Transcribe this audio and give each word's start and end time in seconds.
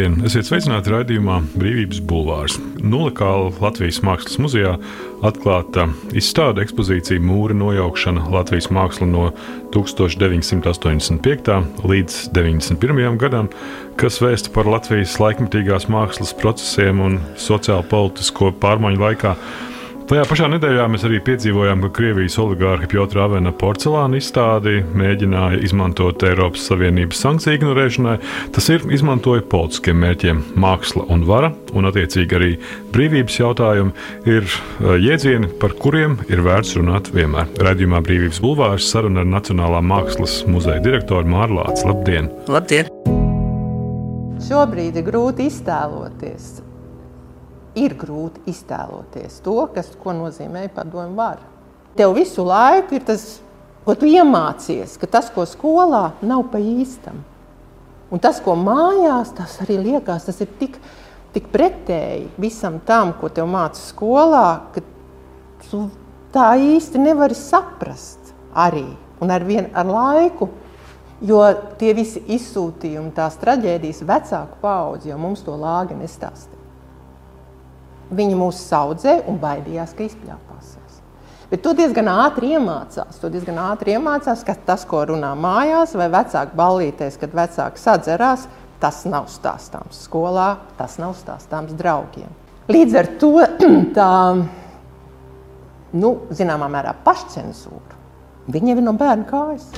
Labdien! 0.00 0.24
Esiet 0.24 0.46
sveicināti 0.48 0.88
raidījumā 0.94 1.34
Brīvības 1.60 1.98
Bulvārs. 2.08 2.54
Nulekāla 2.80 3.50
Latvijas 3.60 3.98
Mākslas 4.00 4.38
muzejā 4.40 4.70
atklāta 5.28 5.84
izstāde 6.16 6.62
ekspozīcija 6.64 7.20
Mūra 7.20 7.52
nojaukšana 7.58 8.22
Latvijas 8.32 8.70
māksla 8.72 9.04
no 9.10 9.26
1985. 9.76 11.52
līdz 11.84 12.16
91. 12.32 13.18
gadam, 13.20 13.50
kas 14.00 14.22
vēsta 14.24 14.48
par 14.54 14.70
Latvijas 14.72 15.18
laikmetīgās 15.20 15.90
mākslas 15.92 16.32
procesiem 16.40 17.04
un 17.04 17.20
sociālo 17.36 17.84
politisko 17.92 18.54
pārmaiņu 18.62 19.04
laikā 19.04 19.34
Tajā 20.10 20.24
pašā 20.26 20.48
nedēļā 20.50 20.88
mēs 20.90 21.04
arī 21.06 21.20
piedzīvojām, 21.22 21.84
ka 21.84 21.88
Krievijas 21.94 22.34
oligārha 22.42 22.88
Piotra 22.90 23.28
Avena 23.28 23.52
porcelāna 23.54 24.18
izstādi 24.18 24.80
mēģināja 24.98 25.60
izmantot 25.62 26.24
Eiropas 26.26 26.64
Savienības 26.66 27.20
sankciju 27.22 27.60
ignorēšanai. 27.60 28.14
Tas 28.50 28.66
ir 28.74 28.82
izmantoja 28.90 29.44
politiskiem 29.52 30.00
mērķiem. 30.02 30.40
Māksla 30.58 31.04
un 31.14 31.22
vara, 31.28 31.52
un 31.78 31.86
attiecīgi 31.86 32.36
arī 32.40 32.48
brīvības 32.90 33.38
jautājumi, 33.38 33.94
ir 34.26 34.48
eh, 34.48 34.96
jēdzieni, 35.04 35.52
par 35.62 35.76
kuriem 35.78 36.16
ir 36.26 36.42
vērts 36.42 36.74
runāt 36.80 37.12
vienmēr. 37.14 37.46
Radījumā 37.68 38.00
Brīvības 38.08 38.40
bulvārs 38.42 38.88
saruna 38.90 39.22
ar 39.22 39.30
Nacionālā 39.30 39.78
mākslas 39.92 40.40
muzeja 40.50 40.82
direktoru 40.88 41.30
Mārlācu. 41.30 41.86
Labdien! 41.92 42.32
Labdien! 42.50 42.90
Šobrīd 44.48 44.98
ir 44.98 45.06
grūti 45.06 45.46
iztēloties 45.46 46.50
ir 47.80 47.94
grūti 47.98 48.44
iztēloties 48.50 49.40
to, 49.44 49.56
kas, 49.74 49.90
ko 50.00 50.14
nozīmē 50.16 50.66
padomju 50.74 51.16
vara. 51.16 51.46
Tev 51.96 52.14
visu 52.16 52.44
laiku 52.46 52.98
ir 52.98 53.04
tas, 53.08 53.40
ko 53.84 53.96
tu 53.98 54.08
iemācies, 54.08 54.96
ka 55.00 55.08
tas, 55.10 55.30
ko 55.34 55.46
skolā, 55.48 56.10
nav 56.22 56.46
pa 56.52 56.60
īstam. 56.62 57.22
Un 58.10 58.22
tas, 58.22 58.40
ko 58.42 58.56
mājās, 58.58 59.32
tas 59.36 59.56
arī 59.64 59.78
liekas, 59.84 60.26
tas 60.26 60.40
ir 60.42 60.50
tik, 60.60 60.78
tik 61.34 61.50
pretēji 61.52 62.28
visam 62.42 62.80
tam, 62.86 63.14
ko 63.18 63.30
tev 63.32 63.48
māca 63.50 63.78
skolā, 63.80 64.46
ka 64.74 64.82
tu 65.68 65.84
tā 66.34 66.52
īsti 66.58 67.02
nevari 67.02 67.38
saprast 67.38 68.34
arī. 68.54 68.88
Un 69.20 69.30
ar, 69.30 69.44
vien, 69.44 69.68
ar 69.76 69.86
laiku, 69.86 70.48
jo 71.22 71.42
tie 71.78 71.92
visi 71.96 72.22
izsūtījumi, 72.36 73.12
tās 73.16 73.36
traģēdijas 73.42 74.02
vecāku 74.08 74.62
paudzi, 74.62 75.12
jo 75.12 75.18
mums 75.20 75.44
to 75.46 75.54
lāga 75.60 75.98
nestāstīja. 75.98 76.59
Viņi 78.10 78.36
mūs 78.38 78.60
saudzēja 78.66 79.26
un 79.30 79.38
baidījās, 79.42 79.92
ka 79.94 80.06
izpļāpāsies. 80.06 80.96
Bet 81.50 81.62
to 81.64 81.74
diezgan 81.74 82.06
ātri 82.10 82.52
iemācās. 82.54 83.18
To 83.22 83.30
diezgan 83.30 83.58
ātri 83.62 83.96
iemācās, 83.96 84.44
ka 84.46 84.54
tas, 84.66 84.84
ko 84.86 85.02
runā 85.10 85.32
mājās 85.38 85.96
vai 85.98 86.06
vecāki 86.12 86.58
ballītēs, 86.58 87.18
kad 87.18 87.34
vecāki 87.34 87.82
sadzerās, 87.82 88.46
tas 88.82 89.02
nav 89.10 89.26
stāstāms 89.30 90.04
skolā, 90.06 90.52
tas 90.78 90.98
nav 91.02 91.16
stāstāms 91.18 91.74
draugiem. 91.78 92.30
Līdz 92.70 92.98
ar 93.02 93.12
to 93.18 93.32
tā, 93.98 94.10
nu, 95.98 96.16
zināmā 96.30 96.70
mērā, 96.70 96.94
pašcensūra. 97.06 97.98
Viņa 98.50 98.76
ir 98.76 98.84
no 98.86 98.94
bērna 98.98 99.26
kājas. 99.30 99.70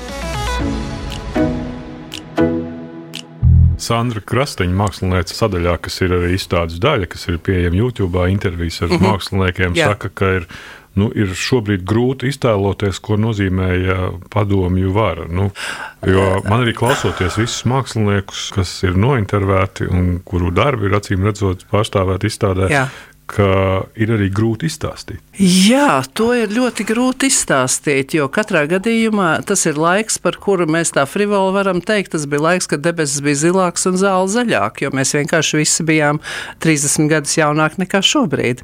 Sandra 3.82 4.22
Krasteņa, 4.25 4.76
mākslinieca 4.78 5.37
sadaļā, 5.37 5.78
kas 5.82 6.00
ir 6.04 6.15
arī 6.19 6.37
izstādes 6.37 6.78
daļa, 6.82 7.09
kas 7.12 7.26
ir 7.31 7.41
pieejama 7.43 7.81
YouTube, 7.82 8.28
intervijas 8.31 8.82
ar 8.82 8.88
mm 8.93 8.97
-hmm. 8.97 9.10
māksliniekiem, 9.10 9.75
Jā. 9.75 9.93
saka, 9.93 10.09
ka 10.15 10.38
ir. 10.38 10.48
Nu, 10.93 11.06
ir 11.16 11.31
šobrīd 11.32 11.87
grūti 11.88 12.28
iztēloties, 12.28 12.98
ko 13.00 13.16
nozīmēja 13.16 14.10
padomju 14.28 14.91
vara. 14.92 15.25
Nu, 15.25 15.47
jo 16.04 16.42
man 16.44 16.66
arī 16.66 16.75
klausoties 16.76 17.38
visus 17.41 17.65
māksliniekus, 17.65 18.50
kas 18.53 18.82
ir 18.84 18.92
nointervēti 19.00 19.88
un 19.88 20.21
kuru 20.21 20.50
darbi 20.53 20.91
ir 20.91 20.98
acīm 21.00 21.25
redzot 21.25 21.65
pārstāvēti 21.72 22.28
izstādē, 22.28 22.69
Jā 22.69 22.88
ka 23.32 23.48
ir 23.97 24.12
arī 24.12 24.28
grūti 24.34 24.69
izstāstīt. 24.69 25.22
Jā, 25.41 26.03
to 26.12 26.26
ir 26.37 26.50
ļoti 26.53 26.84
grūti 26.84 27.31
izstāstīt, 27.32 28.12
jo 28.12 28.26
katrā 28.28 28.66
gadījumā 28.69 29.38
tas 29.48 29.62
ir 29.65 29.78
laiks, 29.81 30.19
par 30.20 30.37
kuru 30.37 30.66
mēs 30.69 30.91
tā 30.93 31.06
frivoli 31.09 31.54
varam 31.54 31.78
teikt. 31.81 32.10
Tas 32.12 32.26
bija 32.28 32.43
laiks, 32.50 32.69
kad 32.69 32.82
debesis 32.84 33.22
bija 33.25 33.38
zilāks 33.47 33.88
un 33.88 33.97
zāle 33.97 34.28
zaļāk, 34.28 34.82
jo 34.84 34.91
mēs 34.92 35.15
vienkārši 35.16 35.56
visi 35.62 35.87
bijām 35.88 36.21
30 36.60 37.09
gadus 37.09 37.38
jaunāki 37.38 37.81
nekā 37.81 38.03
šobrīd. 38.04 38.60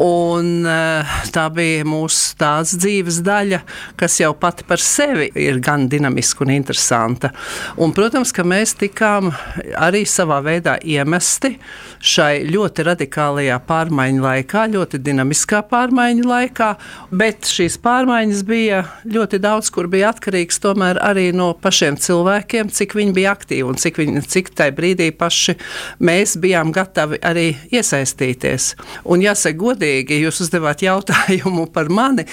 Un 0.00 0.64
eh, 0.64 1.18
tā 1.34 1.44
bija 1.52 1.84
mūsu 1.84 2.38
tāds 2.40 2.72
dzīves 2.80 3.20
daļa, 3.28 3.60
kas 4.00 4.16
jau 4.22 4.32
pati 4.32 4.64
par 4.64 4.80
sevi 4.80 5.28
ir 5.36 5.60
gan 5.60 5.90
dinamiska 5.92 6.46
un 6.46 6.54
interesanta. 6.56 7.34
Un, 7.76 7.92
protams, 7.92 8.32
ka 8.32 8.48
mēs 8.48 8.78
tikām 8.80 9.28
arī 9.76 10.06
savā 10.08 10.40
veidā 10.48 10.78
iemesti 10.80 11.58
šai 12.00 12.48
ļoti 12.48 12.88
radikālajā 12.94 13.60
pārmaiņu 13.68 14.24
laikā, 14.24 14.66
ļoti 14.72 15.04
dinamiskā 15.04 15.66
pārmaiņu 15.68 15.97
laikā, 15.98 16.68
bet 17.10 17.48
šīs 17.48 17.78
pārmaiņas 17.82 18.42
bija 18.46 18.82
ļoti 19.08 19.40
daudz, 19.42 19.70
kur 19.74 19.88
bija 19.90 20.12
atkarīgs 20.12 20.60
tomēr 20.62 21.00
arī 21.02 21.30
no 21.36 21.50
pašiem 21.58 21.98
cilvēkiem, 21.98 22.70
cik 22.70 22.94
viņi 22.98 23.14
bija 23.16 23.34
aktīvi 23.34 23.66
un 23.68 23.78
cik, 23.80 23.98
viņi, 23.98 24.22
cik 24.30 24.52
tajā 24.56 24.74
brīdī 24.76 25.10
paši 25.16 25.56
mēs 26.00 26.36
bijām 26.40 26.72
gatavi 26.74 27.18
arī 27.22 27.48
iesaistīties. 27.72 28.74
Un 29.08 29.24
jāsaka 29.24 29.58
godīgi, 29.58 30.20
jūs 30.22 30.42
uzdevāt 30.46 30.84
jautājumu 30.86 31.66
par 31.74 31.90
mani. 31.90 32.26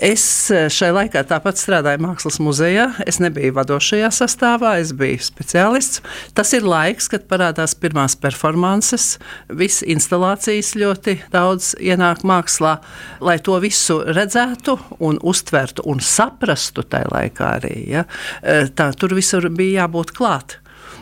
Es 0.00 0.24
šai 0.50 0.92
laikā 0.96 1.22
tāpat 1.28 1.60
strādāju 1.60 2.00
Mākslas 2.06 2.40
muzejā, 2.42 2.88
es 3.06 3.20
nebiju 3.20 3.54
vadošajā 3.58 4.10
sastāvā, 4.16 4.78
es 4.80 4.94
biju 4.96 5.20
speciālists. 5.22 6.00
Tas 6.34 6.54
ir 6.56 6.64
laiks, 6.66 7.10
kad 7.12 7.28
parādās 7.30 7.76
pirmās 7.76 8.16
performances, 8.20 9.18
visas 9.48 9.84
instalācijas 9.90 10.74
ļoti 10.78 11.18
daudz 11.32 11.74
ienāk 11.80 12.24
mākslā, 12.26 12.78
lai 13.20 13.38
to 13.44 13.58
visu 13.62 14.00
redzētu 14.06 14.76
un 15.06 15.18
uztvertu 15.22 15.84
un 15.90 16.00
saprastu 16.04 16.84
tajā 16.88 17.10
laikā 17.12 17.52
arī. 17.60 17.76
Ja? 17.92 18.04
E, 18.42 18.66
tā, 18.74 18.90
tur 18.96 19.14
visur 19.18 19.48
bija 19.52 19.84
jābūt 19.84 20.14
klāt. 20.16 20.58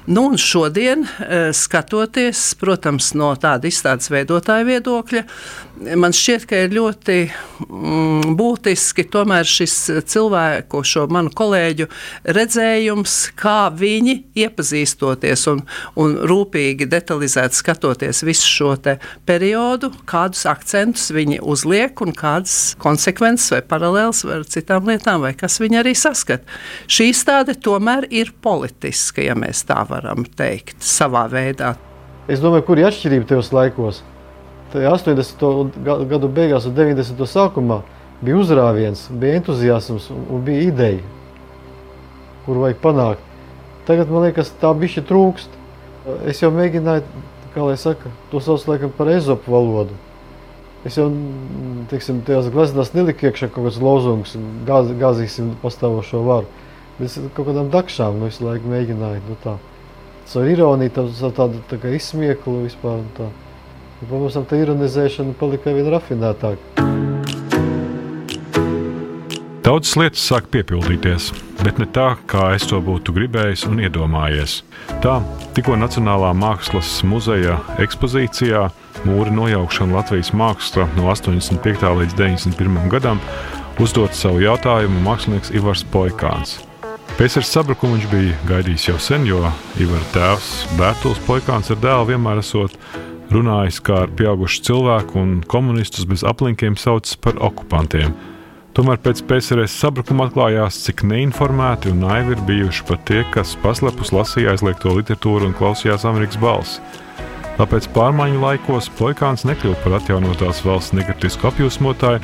Nu, 0.08 0.22
un 0.24 0.36
šodien, 0.36 1.04
eh, 1.28 1.52
skatoties, 1.52 2.54
protams, 2.54 3.10
no 3.12 3.34
tāda 3.36 3.68
izstādes 3.68 4.08
veidotāja 4.08 4.64
viedokļa, 4.64 5.20
man 6.00 6.14
šķiet, 6.16 6.46
ka 6.48 6.60
ir 6.64 6.72
ļoti 6.72 7.16
mm, 7.28 8.32
būtiski 8.38 9.04
tomēr 9.12 9.44
šis 9.44 9.74
cilvēku, 10.08 10.80
šo 10.80 11.04
manu 11.12 11.28
kolēģu 11.36 11.90
redzējums, 12.24 13.18
kā 13.36 13.68
viņi 13.68 14.14
iepazīstoties 14.46 15.44
un, 15.52 15.60
un 16.00 16.16
rūpīgi 16.30 16.88
detalizēt 16.88 17.52
skatoties 17.58 18.24
visu 18.24 18.48
šo 18.48 18.72
periodu, 19.28 19.92
kādus 20.08 20.46
akcentus 20.48 21.10
viņi 21.12 21.42
uzliek 21.44 22.00
un 22.00 22.16
kādas 22.16 22.72
konsekvences 22.80 23.52
vai 23.52 23.60
paralēlas 23.60 24.24
ar 24.24 24.48
citām 24.48 24.88
lietām, 24.88 25.20
vai 25.26 25.36
kas 25.36 25.60
viņi 25.60 25.82
arī 25.84 25.92
saskat. 25.98 26.48
Šī 26.88 27.10
izstāde 27.12 27.58
tomēr 27.60 28.08
ir 28.08 28.32
politiska, 28.40 29.28
ja 29.28 29.36
mēs 29.36 29.66
tā 29.68 29.82
varam 29.84 29.97
varam 29.98 30.24
teikt, 30.38 30.80
savā 30.84 31.26
veidā. 31.30 31.74
Es 32.28 32.42
domāju, 32.44 32.66
kur 32.68 32.80
ir 32.80 32.88
atšķirība 32.90 33.28
tajos 33.28 33.52
laikos. 33.56 34.02
Tajā 34.72 34.90
80. 34.92 35.78
gadu 36.10 36.28
beigās 36.28 36.66
un 36.68 36.74
90. 36.76 37.24
sākumā 37.24 37.80
bija 38.20 38.36
uzrāviens, 38.36 39.06
bija 39.10 39.38
entuziasms 39.40 40.10
un 40.12 40.42
bija 40.44 40.66
ideja, 40.68 41.06
kuru 42.44 42.66
vajag 42.66 42.82
panākt. 42.82 43.24
Tagad 43.88 44.10
man 44.12 44.26
liekas, 44.26 44.52
tā 44.60 44.74
bišķi 44.76 45.06
trūkst. 45.08 45.56
Es 46.28 46.42
jau 46.42 46.50
mēģināju, 46.52 47.24
kā 47.54 47.64
lai 47.64 47.78
saka, 47.80 48.12
to 48.32 48.42
sauc 48.44 48.66
laikam 48.68 48.92
par 48.92 49.08
ezopu 49.12 49.54
valodu. 49.54 49.96
Es 50.86 50.98
jau, 51.00 51.08
teiksim, 51.90 52.20
tajās 52.26 52.52
gleznās 52.54 52.92
neliku 52.94 53.28
iekšā 53.28 53.48
kaut 53.50 53.66
kāds 53.66 53.80
lozungs, 53.82 54.36
gāz, 54.68 54.92
gāzīsim 55.00 55.54
pastāvošo 55.64 56.20
varu. 56.28 56.52
Bet 56.98 57.08
es 57.08 57.16
kaut 57.34 57.48
kādām 57.48 57.72
dakšām 57.72 58.20
nu, 58.20 58.28
visu 58.28 58.44
laiku 58.44 58.68
mēģināju, 58.68 59.24
nu 59.26 59.40
tā 59.42 59.56
ar 60.36 60.50
ironiju, 60.52 60.92
tā, 60.92 61.30
tādu 61.36 61.62
tā 61.70 61.78
kā 61.80 61.92
izsmieklu 61.96 62.64
vispār. 62.66 63.00
Tā. 63.16 63.30
Un, 63.98 64.10
pamazām 64.10 64.44
tā 64.46 64.60
ironizēšana 64.60 65.32
palika 65.38 65.72
vien 65.74 65.88
rafinētāka. 65.94 66.84
Daudzas 69.64 69.96
lietas 70.00 70.22
sāk 70.24 70.46
piepildīties, 70.52 71.32
bet 71.60 71.80
ne 71.80 71.84
tā, 71.92 72.14
kā 72.30 72.52
es 72.56 72.64
to 72.70 72.78
būtu 72.80 73.12
gribējis 73.16 73.66
un 73.68 73.82
iedomājies. 73.84 74.62
Tā 75.04 75.18
tikko 75.56 75.76
Nacionālā 75.76 76.30
mākslas 76.36 77.00
muzeja 77.04 77.58
ekspozīcijā 77.82 78.68
Mūra 79.06 79.30
nojaukšana 79.30 79.94
Latvijas 79.94 80.32
māksla 80.34 80.88
no 80.96 81.06
85. 81.12 81.84
līdz 82.00 82.16
91. 82.18 82.88
gadam 82.90 83.20
uzdot 83.78 84.16
savu 84.18 84.42
jautājumu 84.42 85.04
mākslinieks 85.04 85.54
Ivars 85.54 85.84
Poikāns. 85.92 86.58
Pēcērs 87.18 87.48
sabrukumu 87.50 87.96
viņš 87.96 88.04
bija 88.12 88.34
gaidījis 88.46 88.84
jau 88.92 88.98
sen, 89.02 89.24
jo 89.26 89.40
Ivara 89.82 90.04
tēvs 90.14 90.50
Bērtuls 90.78 91.18
Poikāns 91.26 91.72
ar 91.74 91.80
dēlu 91.82 92.04
vienmēr 92.12 92.38
esot 92.38 92.76
runājis 93.34 93.80
kā 93.82 94.04
ar 94.04 94.12
pieaugušu 94.14 94.60
cilvēku 94.68 95.18
un 95.18 95.32
komunistus 95.42 96.06
bez 96.06 96.22
aplinkiem 96.22 96.76
sauc 96.78 97.10
par 97.24 97.40
okupantiem. 97.42 98.14
Tomēr 98.78 99.00
pēc 99.02 99.24
PSRS 99.26 99.74
sabrukuma 99.82 100.28
atklājās, 100.28 100.78
cik 100.84 101.02
neinformēti 101.10 101.90
un 101.90 102.04
naivi 102.04 102.36
ir 102.36 102.44
bijuši 102.52 102.86
pat 102.86 103.02
tie, 103.10 103.24
kas 103.34 103.56
paslepus 103.64 104.14
lasīja 104.14 104.54
aizliegto 104.54 104.94
literatūru 104.94 105.50
un 105.50 105.58
klausījās 105.58 106.06
Amerikas 106.06 106.38
balsi. 106.38 106.78
Tāpēc 107.58 107.90
pārmaiņu 107.98 108.44
laikos 108.46 108.92
Plakāns 108.94 109.42
nekļuva 109.48 109.82
par 109.82 109.98
atjaunotās 109.98 110.62
valsts 110.62 110.94
negatīvisku 110.94 111.50
apjūsmotāju, 111.50 112.22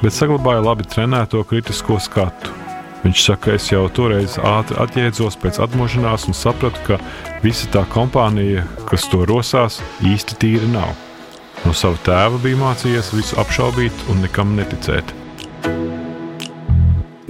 bet 0.00 0.16
saglabāja 0.16 0.64
labi 0.70 0.88
trenēto 0.88 1.44
kritisko 1.52 2.00
skatu. 2.00 2.62
Viņš 3.02 3.22
saka, 3.26 3.56
es 3.58 3.64
jau 3.72 3.82
toreiz 3.90 4.36
ātri 4.38 4.76
atjēdzos 4.82 5.36
pēc 5.42 5.58
atmošanās 5.64 6.28
un 6.30 6.36
sapratu, 6.38 6.84
ka 6.86 6.98
visa 7.42 7.66
tā 7.74 7.82
kompānija, 7.90 8.62
kas 8.86 9.08
to 9.10 9.24
rosās, 9.26 9.80
īsti 10.06 10.38
tīra 10.38 10.68
nav. 10.70 10.92
No 11.64 11.74
sava 11.74 11.98
tēva 12.06 12.38
bija 12.42 12.60
mācījies 12.60 13.10
visu 13.16 13.38
apšaubīt 13.42 14.06
un 14.10 14.22
nekam 14.22 14.54
neticēt. 14.58 15.10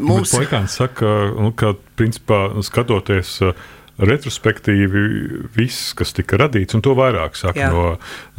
Mums... 0.02 0.32
Plakāns 0.34 0.76
saka, 0.76 1.08
nu, 1.38 1.52
ka 1.56 1.72
principā 1.96 2.44
skatoties 2.64 3.38
retrospektīvi 4.02 5.02
viss, 5.54 5.92
kas 5.98 6.14
tika 6.16 6.40
radīts, 6.40 6.76
un 6.76 6.82
to 6.84 6.94
vairāk 6.98 7.36
saka 7.38 7.60
Jā. 7.60 7.68
no, 7.72 7.84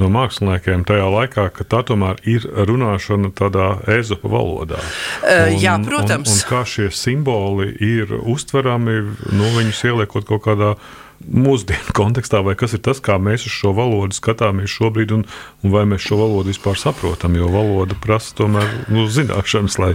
no 0.02 0.10
māksliniekiem 0.14 0.84
tajā 0.88 1.08
laikā, 1.14 1.48
ka 1.56 1.68
tā 1.68 1.84
tomēr 1.88 2.20
ir 2.30 2.48
runāšana 2.68 3.32
tādā 3.38 3.70
ezopa 3.96 4.32
valodā. 4.32 4.82
Un, 5.24 5.56
Jā, 5.62 5.78
protams. 5.86 6.32
Un, 6.32 6.42
un 6.42 6.50
kā 6.50 6.64
šie 6.68 6.90
simboli 6.94 7.72
ir 7.84 8.12
uztverami, 8.20 9.00
nu, 9.32 9.54
viņus 9.58 9.86
ieliekot 9.92 10.28
kaut 10.30 10.46
kādā 10.48 10.64
veidā 10.64 11.02
mūsdienu 11.28 11.94
kontekstā, 11.96 12.42
vai 12.46 12.56
kas 12.60 12.76
ir 12.76 12.82
tas, 12.86 13.00
kā 13.04 13.18
mēs 13.22 13.46
uz 13.48 13.54
šo 13.54 13.74
valodu 13.78 14.16
skatāmies 14.18 14.72
šobrīd, 14.74 15.14
un, 15.16 15.26
un 15.64 15.74
vai 15.74 15.86
mēs 15.90 16.06
šo 16.08 16.20
valodu 16.20 16.52
vispār 16.52 16.80
saprotam. 16.80 17.38
Jo 17.40 17.50
valoda 17.54 17.98
prasa 18.04 18.36
tomēr 18.38 18.70
nu, 18.94 19.06
zināšanas, 19.12 19.78
lai 19.82 19.92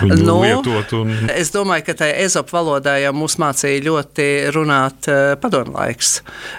viņu 0.00 0.18
nu, 0.24 0.36
lietotu. 0.42 1.02
Un... 1.04 1.30
Es 1.32 1.52
domāju, 1.54 1.86
ka 1.88 1.96
tajā 2.02 2.16
ezopa 2.24 2.58
valodā 2.58 2.96
jau 3.02 3.12
mūs 3.16 3.38
mācīja 3.42 3.84
ļoti 3.86 4.28
runāt 4.54 5.08
uh, 5.10 5.34
padomu 5.42 5.76
laiks, 5.76 6.14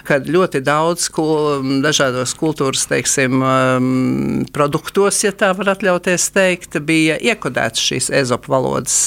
kad 0.08 0.28
ļoti 0.30 0.62
daudz 0.64 1.08
kul, 1.14 1.64
dažādos 1.84 2.34
kultūras 2.38 2.86
teiksim, 2.90 3.42
um, 3.42 4.44
produktos, 4.54 5.22
ja 5.24 5.34
tā 5.34 5.52
var 5.56 5.74
atļauties 5.74 6.28
teikt, 6.34 6.78
bija 6.84 7.18
iekodēts 7.18 7.82
šīs 7.90 8.10
ezopa 8.22 8.54
valodas 8.56 8.98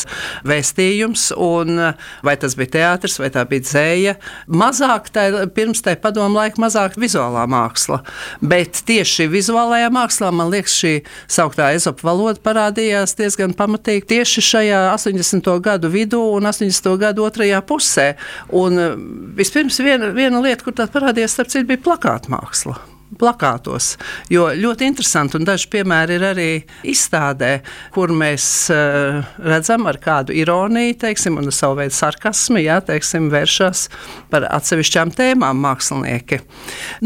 vēstījums, 0.48 1.30
un 1.38 1.81
vai 2.25 2.36
tas 2.39 2.57
bija 2.57 2.75
teātris 2.77 3.19
vai 3.21 3.31
tā 3.33 3.44
bija 3.50 3.65
dzēja. 3.65 4.18
Mazāk 4.48 4.96
mazāk, 4.97 5.11
tā, 5.13 5.47
pirms 5.53 5.81
tam 5.81 5.97
padomu 6.01 6.38
laika, 6.38 6.59
mazāk 6.61 6.97
vizuālā 6.97 7.45
māksla. 7.47 8.01
Bet 8.41 8.83
tieši 8.85 9.27
vizuālajā 9.29 9.89
mākslā, 9.91 10.31
man 10.31 10.49
liekas, 10.51 10.73
šī 10.77 11.03
sauktā 11.27 11.73
ezopa 11.75 12.07
valoda 12.07 12.39
parādījās 12.41 13.15
diezgan 13.17 13.53
pamatīgi 13.53 14.05
tieši 14.07 14.41
šajā 14.41 14.94
80. 14.95 15.59
gadu 15.61 15.89
vidū 15.89 16.21
un 16.38 16.45
80. 16.45 16.97
gadu 16.97 17.25
otrajā 17.25 17.61
pusē. 17.61 18.15
Un 18.51 18.77
eh, 18.79 18.94
vispirms 19.38 19.79
viena, 19.79 20.11
viena 20.11 20.41
lieta, 20.41 20.63
kur 20.63 20.73
tā 20.73 20.88
parādījās, 20.88 21.33
starp 21.33 21.49
citu, 21.49 21.67
bija 21.67 21.83
plakāta 21.83 22.31
māksla 22.31 22.96
plakātos. 23.15 23.95
Jo 24.31 24.50
ļoti 24.56 24.88
interesanti, 24.89 25.38
un 25.39 25.48
daži 25.48 25.69
piemēri 25.71 26.18
ir 26.18 26.25
arī 26.27 26.50
izstādē, 26.88 27.51
kur 27.95 28.12
mēs 28.15 28.45
uh, 28.74 29.21
redzam 29.44 29.88
ar 29.89 30.00
kādu 30.04 30.36
ironiju, 30.36 30.98
teiksim, 31.01 31.39
un 31.39 31.51
savu 31.56 31.80
veidu 31.80 31.95
sarkasmu, 31.95 32.59
jā, 32.63 32.80
teiksim, 32.86 33.30
vēršas 33.33 33.88
par 34.31 34.48
atsevišķām 34.51 35.13
tēmām 35.18 35.62
mākslinieki. 35.63 36.42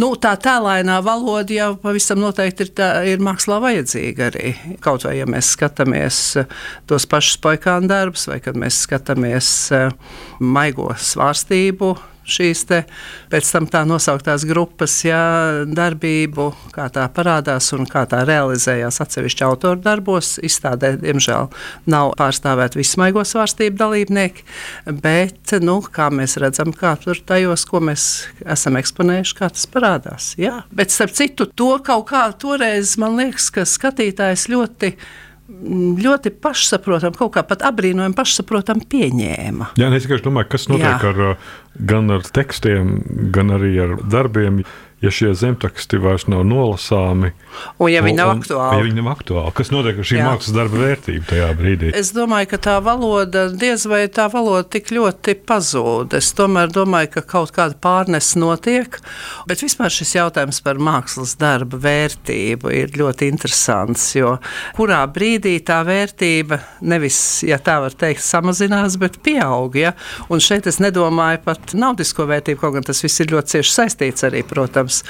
Nu, 0.02 0.14
tā 0.22 0.34
tēlainā 0.42 1.00
valoda 1.06 1.56
jau 1.56 1.72
pavisam 1.82 2.22
noteikti 2.24 2.68
ir, 2.68 2.74
tā, 2.78 2.92
ir 3.08 3.24
mākslā 3.24 3.62
vajadzīga 3.64 4.30
arī. 4.32 4.56
Kaut 4.84 5.06
vai, 5.08 5.18
ja 5.22 5.30
mēs 5.30 5.54
skatāmies 5.56 6.22
tos 6.90 7.08
pašus 7.10 7.40
poikānu 7.44 7.92
darbus, 7.92 8.28
vai 8.32 8.42
kad 8.44 8.58
mēs 8.60 8.84
skatāmies 8.88 9.52
uh, 9.76 9.92
maigo 10.42 10.90
svārstību, 10.98 11.96
šīs 12.28 12.64
pēc 13.32 13.50
tam 13.54 13.68
tā 13.72 13.82
nosauktās 13.88 14.46
grupas 14.48 14.94
jā, 15.06 15.22
darbību, 15.68 16.48
kā 16.76 16.88
tā 16.94 17.08
parādās 17.14 17.72
un 17.76 17.88
kā 17.90 18.04
tā 18.10 18.22
realizējās 18.28 19.02
atsevišķi 19.04 19.46
autoru 19.48 19.82
darbos. 19.82 20.36
Izstādē, 20.46 20.94
diemžēl, 21.02 21.50
nav 21.92 22.14
pārstāvēti 22.20 22.82
visi 22.82 22.96
smaigo 22.96 23.24
svārstību 23.28 23.80
dalībnieki, 23.80 24.46
bet, 25.02 25.56
nu, 25.64 25.80
kā 25.82 26.10
mēs 26.14 26.38
redzam, 26.42 26.74
kā 26.76 26.94
tur 27.02 27.20
tajos, 27.26 27.66
ko 27.70 27.82
mēs 27.90 28.08
esam 28.46 28.78
eksponējuši, 28.82 29.38
kā 29.40 29.52
tas 29.54 29.68
parādās. 29.72 30.32
Jā. 30.42 30.62
Bet, 30.76 30.94
starp 30.94 31.16
citu, 31.18 31.50
to 31.50 31.74
kaut 31.86 32.10
kā 32.12 32.28
toreiz 32.38 32.96
man 33.02 33.18
liekas, 33.20 33.50
ka 33.54 33.68
skatītājs 33.68 34.48
ļoti 34.52 34.96
ļoti 36.02 36.34
pašsaprotami, 36.42 37.18
kaut 37.20 37.34
kā 37.36 37.44
pat 37.48 37.66
apbrīnojami 37.70 38.18
pašsaprotami 38.18 38.88
pieņēma. 38.92 39.72
Jā, 39.80 39.90
es 39.96 40.08
tikai 40.08 40.22
domāju, 40.26 40.52
kas 40.54 40.68
notiek 40.72 41.04
Jā. 41.04 41.12
ar, 41.12 41.52
gan 41.92 42.14
ar 42.16 42.24
tekstiem, 42.26 42.96
gan 43.36 43.54
arī 43.58 43.74
ar 43.84 43.98
darbiem 44.02 44.64
ja 45.02 45.12
šie 45.12 45.34
zemteksti 45.38 45.98
vairs 46.02 46.28
nav 46.30 46.44
nolasāmi. 46.46 47.32
Un 47.82 47.90
ja 47.92 48.04
viņi 48.06 48.18
nav 48.20 48.32
un, 48.36 48.42
aktuāli. 48.42 48.78
Ja 48.78 48.86
viņi 48.86 48.98
nav 49.00 49.10
aktuāli, 49.16 49.54
kas 49.58 49.72
notiek 49.74 49.98
ar 50.00 50.08
šī 50.08 50.20
Jā. 50.20 50.28
mākslas 50.30 50.56
darba 50.56 50.82
vērtību 50.82 51.28
tajā 51.30 51.48
brīdī? 51.58 51.90
Es 51.98 52.12
domāju, 52.16 52.52
ka 52.54 52.60
tā 52.68 52.76
valoda, 52.86 53.48
diez 53.50 53.86
vai 53.90 54.04
tā 54.14 54.28
valoda 54.32 54.64
tik 54.78 54.92
ļoti 54.94 55.36
pazūd. 55.50 56.14
Es 56.18 56.32
tomēr 56.38 56.72
domāju, 56.74 57.12
ka 57.16 57.26
kaut 57.34 57.54
kāda 57.56 57.78
pārnes 57.82 58.34
notiek, 58.40 59.00
bet 59.50 59.64
vispār 59.66 59.94
šis 59.94 60.14
jautājums 60.20 60.62
par 60.64 60.80
mākslas 60.82 61.34
darba 61.42 61.82
vērtību 61.82 62.72
ir 62.78 62.94
ļoti 63.02 63.32
interesants, 63.34 64.06
jo 64.16 64.36
kurā 64.78 65.02
brīdī 65.12 65.58
tā 65.66 65.82
vērtība 65.88 66.62
nevis, 66.86 67.42
ja 67.48 67.58
tā 67.62 67.80
var 67.84 67.98
teikt, 67.98 68.24
samazinās, 68.26 69.00
bet 69.02 69.18
pieaug. 69.26 69.76
Ja? 69.82 69.96
Un 70.30 70.44
šeit 70.44 70.70
es 70.70 70.78
nedomāju 70.84 71.42
pat 71.50 71.76
naudisko 71.78 72.30
vērtību, 72.30 72.62
kaut 72.62 72.78
gan 72.78 72.86
tas 72.86 73.02
viss 73.04 73.24
ir 73.24 73.34
ļoti 73.34 73.58
cieši 73.58 73.76
saistīts 73.80 74.30
arī, 74.30 74.46
protams, 74.48 74.91
protams, 74.92 75.04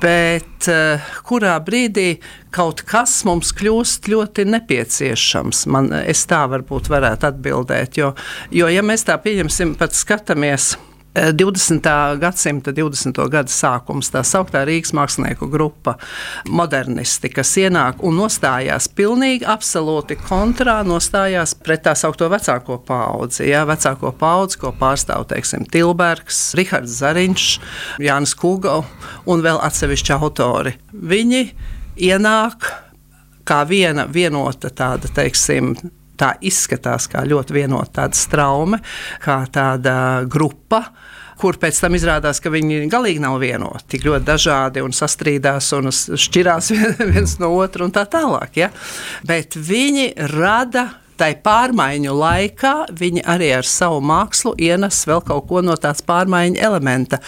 bet 0.00 0.68
eh, 0.68 1.00
kurā 1.26 1.58
brīdī 1.64 2.20
kaut 2.54 2.84
kas 2.86 3.24
mums 3.24 3.52
kļūst 3.52 4.08
ļoti 4.08 4.46
nepieciešams. 4.46 5.66
Man, 5.66 5.92
es 5.92 6.24
tā 6.26 6.44
varbūt 6.48 6.90
varētu 6.90 7.30
atbildēt, 7.30 7.98
jo, 7.98 8.14
jo 8.50 8.68
ja 8.68 8.82
mēs 8.82 9.04
tā 9.04 9.18
pieņemsim, 9.18 9.76
pat 9.78 9.94
skatāmies 9.94 10.76
20. 11.14 12.18
gadsimta 12.18 12.72
20. 12.74 13.18
gada 13.30 13.50
sākums, 13.50 14.10
tā 14.10 14.24
sauktā 14.26 14.64
Rīgas 14.66 14.90
mākslinieku 14.96 15.46
grupa, 15.50 15.94
modernisti, 16.50 17.30
kas 17.30 17.52
ienāk 17.62 18.02
un 18.02 18.18
nostājās 18.18 18.88
pilnīgi 18.98 19.46
absolūti 19.46 20.18
kontrā, 20.18 20.80
nostājās 20.86 21.54
pret 21.54 21.84
tā 21.86 21.94
saucamo 21.98 22.32
vecāko 22.34 22.80
paudzi. 22.86 23.46
Jā, 23.52 23.62
vecāko 23.68 24.10
paudzi, 24.18 24.58
ko 24.64 24.74
pārstāv 24.80 25.28
teiksim, 25.30 25.68
Tilbergs, 25.70 26.40
Rihards 26.58 26.98
Zariņš, 26.98 27.50
Jānis 28.02 28.34
Kugo 28.38 28.80
un 29.30 29.44
vēl 29.44 29.62
atsevišķi 29.62 30.16
autori. 30.18 30.74
Viņi 30.94 31.44
ienāk 32.10 32.72
kā 33.46 33.62
viena 33.68 34.08
vienota 34.10 34.70
tāda, 34.72 35.10
teiksim, 35.14 35.74
tā 36.20 36.34
izskatās 36.44 37.08
kā 37.10 37.24
ļoti 37.28 37.56
vienota 37.56 38.02
tāda 38.02 38.18
straume, 38.18 38.80
kā 39.24 39.42
tāda 39.52 39.96
grupa 40.30 40.86
kur 41.40 41.58
pēc 41.60 41.80
tam 41.82 41.96
izrādās, 41.98 42.40
ka 42.40 42.52
viņi 42.52 42.86
galīgi 42.92 43.22
nav 43.22 43.40
vienoti, 43.42 43.88
tik 43.94 44.06
ļoti 44.06 44.26
dažādi 44.28 44.84
un 44.84 44.94
sastrīdās 44.94 45.72
un 45.76 45.90
šķirās 45.92 46.70
viens 47.12 47.38
no 47.42 47.50
otra 47.58 47.86
un 47.86 47.94
tā 47.94 48.06
tālāk. 48.10 48.60
Ja? 48.62 48.70
Bet 49.26 49.58
viņi 49.58 50.12
rada 50.34 50.88
tai 51.20 51.34
pārmaiņu 51.42 52.14
laikā 52.18 52.74
viņi 52.98 53.22
arī 53.30 53.52
ar 53.58 53.68
savu 53.68 54.00
mākslu 54.04 54.54
ienes 54.62 55.04
vēl 55.08 55.22
kaut 55.26 55.48
ko 55.50 55.62
no 55.62 55.76
tās 55.78 56.02
pārmaiņu 56.06 56.58
elementa. 56.58 57.20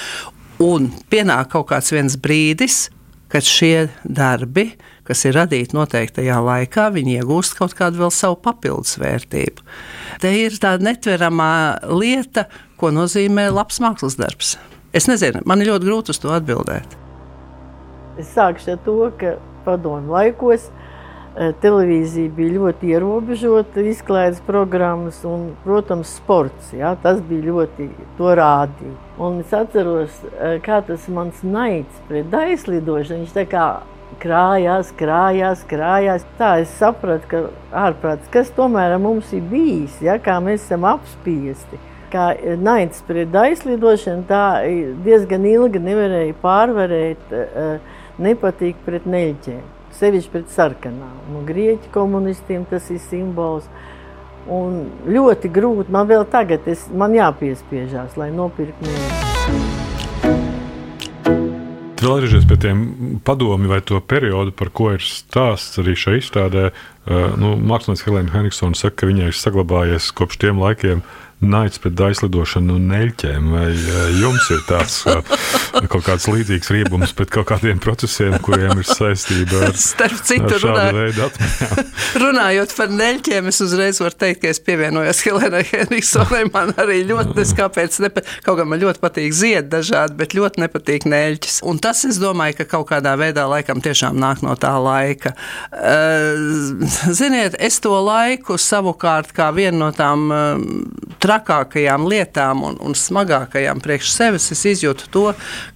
Un 0.62 0.88
pienāk 1.12 1.52
kaut 1.52 1.69
kāds 1.71 2.16
brīdis, 2.23 2.87
kad 3.28 3.45
šie 3.45 3.88
darbi, 4.02 4.71
kas 5.07 5.25
ir 5.29 5.37
radīti 5.39 5.77
noteiktajā 5.77 6.39
laikā, 6.43 6.89
viņi 6.95 7.21
iegūst 7.21 7.57
kaut 7.59 7.77
kādu 7.79 8.03
vēl 8.05 8.13
savu 8.15 8.39
papildus 8.43 8.99
vērtību. 9.01 9.67
Te 10.23 10.33
ir 10.35 10.57
tāda 10.63 10.91
netveramā 10.91 11.53
lieta, 11.91 12.47
ko 12.81 12.93
nozīmē 12.95 13.49
labs 13.55 13.81
mākslas 13.83 14.19
darbs. 14.21 14.57
Es 14.97 15.09
nezinu, 15.11 15.43
man 15.45 15.61
ir 15.61 15.73
ļoti 15.73 15.89
grūti 15.89 16.15
uz 16.15 16.21
to 16.23 16.33
atbildēt. 16.33 16.97
Es 18.17 18.31
sākšu 18.33 18.77
ar 18.77 18.79
to, 18.85 18.97
ka 19.21 19.35
padomu 19.67 20.15
laikos 20.15 20.69
eh, 20.71 21.51
televīzija 21.61 22.33
bija 22.37 22.55
ļoti 22.55 22.95
ierobežota, 22.95 23.85
izklaides 23.91 24.41
programmas 24.47 25.19
un, 25.29 25.51
protams, 25.67 26.15
sports. 26.17 26.73
Jā, 26.77 26.95
tas 27.03 27.21
bija 27.29 27.51
ļoti 27.51 27.91
to 28.17 28.33
rādīja. 28.41 28.95
Un 29.21 29.43
es 29.43 29.53
atceros, 29.57 30.17
eh, 30.33 30.57
kā 30.65 30.81
tas 30.87 31.05
mans 31.13 31.45
naids 31.45 32.01
pret 32.09 32.33
aizlidošanu. 32.41 33.27
Viņš 33.27 33.37
tā 33.37 33.45
kā 33.53 33.67
krājās, 34.23 34.92
krājās, 34.99 35.64
krājās. 35.68 36.25
Tā 36.38 36.56
es 36.62 36.73
sapratu, 36.78 37.28
ka 37.30 37.42
ārprāts, 37.87 38.30
kas 38.32 38.50
tomēr 38.56 38.96
mums 39.02 39.32
ir 39.37 39.44
bijis, 39.50 40.00
ja, 40.04 40.18
kā 40.23 40.38
mēs 40.44 40.64
esam 40.66 40.87
apspiesti. 40.88 41.80
Kā 42.12 42.30
naids 42.62 43.02
pret 43.06 43.35
aizlidošanu, 43.35 44.25
tā 44.28 44.44
diezgan 45.04 45.44
ilgi 45.50 45.82
nevarēja 45.82 46.37
pārvarēt 46.42 47.32
uh, 47.35 47.96
nepatīk 48.23 48.78
pret 48.87 49.08
neļķiem. 49.11 49.64
sevišķi 49.96 50.32
pret 50.32 50.50
sarkanām. 50.52 51.16
Un 51.32 51.46
grieķu 51.49 51.88
komunistiem 51.94 52.66
tas 52.68 52.90
ir 52.92 53.00
simbols. 53.00 53.64
Un 54.46 54.85
ļoti 55.08 55.50
grūti 55.50 55.90
man 55.90 56.06
vēl 56.06 56.28
tagad, 56.30 56.68
es, 56.70 56.87
man 56.92 57.16
jāpiespiežās, 57.16 58.14
lai 58.20 58.30
nopirktu 58.30 58.87
mērķi. 58.87 59.86
Vēl 62.07 62.21
atgriežoties 62.21 62.47
pie 62.47 62.57
tiem 62.63 62.83
padomi 63.27 63.67
vai 63.67 63.81
to 63.83 63.99
periodu, 63.99 64.53
par 64.55 64.69
ko 64.71 64.93
ir 64.95 65.03
stāsts 65.03 65.81
arī 65.83 65.97
šajā 65.99 66.21
izstādē. 66.21 66.69
Uh, 67.03 67.33
nu, 67.35 67.57
Mākslinieks 67.59 68.05
Helēna 68.07 68.31
Henigsona 68.31 68.79
saka, 68.79 69.01
ka 69.01 69.09
viņai 69.11 69.33
ir 69.33 69.35
saglabājies 69.35 70.13
kopš 70.15 70.39
tiem 70.45 70.61
laikiem 70.63 71.03
uh, 71.03 71.25
naids 71.40 71.76
pret 71.83 72.00
aizlidošanu 72.00 72.78
un 72.78 72.87
neļķiem. 72.90 73.49
Vai 73.52 73.66
jums 74.16 74.47
ir 74.55 74.62
tāds 74.69 75.02
kaut 75.93 76.05
kāds 76.07 76.28
līdzīgs 76.31 76.71
riebums 76.73 77.12
pret 77.16 77.33
kaut 77.35 77.49
kādiem 77.50 77.81
procesiem, 77.83 78.38
kuriem 78.45 78.81
ir 78.81 78.88
saistība 78.88 79.66
ar, 79.69 79.76
Starp 79.76 80.23
citu, 80.25 80.49
ar 80.57 80.62
šādu 80.62 80.97
veidu 80.97 81.25
atmiņām? 81.26 81.90
Runājot 82.25 82.73
par 82.78 82.95
neļķiem, 83.02 83.50
es 83.52 83.61
uzreiz 83.64 84.00
varu 84.00 84.16
teikt, 84.25 84.40
ka 84.45 84.52
es 84.55 84.62
pievienojos 84.64 85.21
Helēnai 85.26 85.62
Henriksonai. 85.69 86.43
Man 86.55 86.73
arī 86.81 87.02
ļoti, 87.11 87.37
es 87.45 87.52
kāpēc, 87.59 88.00
nepa, 88.07 88.25
kaut 88.47 88.61
gan 88.62 88.73
man 88.73 88.81
ļoti 88.81 89.02
patīk 89.02 89.37
ziedi 89.37 89.69
dažādi, 89.76 90.16
bet 90.16 90.37
ļoti 90.37 90.64
nepatīk 90.64 91.05
neļķis. 91.11 91.61
Un 91.69 91.83
tas, 91.85 92.05
es 92.09 92.21
domāju, 92.23 92.62
ka 92.62 92.69
kaut 92.76 92.88
kādā 92.95 93.12
veidā 93.21 93.45
laikam 93.50 93.85
tiešām 93.85 94.16
nāk 94.23 94.40
no 94.47 94.57
tā 94.61 94.73
laika. 94.81 95.35
Uh, 95.69 96.81
ziniet, 97.12 97.59
es 97.61 97.76
to 97.85 97.93
laiku 98.00 98.57
savukārt 98.61 99.37
kā 99.37 99.50
vienu 99.57 99.85
no 99.85 99.93
tām 99.97 100.26
uh, 100.33 101.06
trakākajām 101.26 102.06
lietām 102.09 102.62
un, 102.66 102.78
un 102.83 102.97
smagākajām 102.97 103.83
priekš 103.85 104.12
sevis, 104.14 104.49
es 104.54 104.64
izjūtu 104.73 105.11
to, 105.12 105.25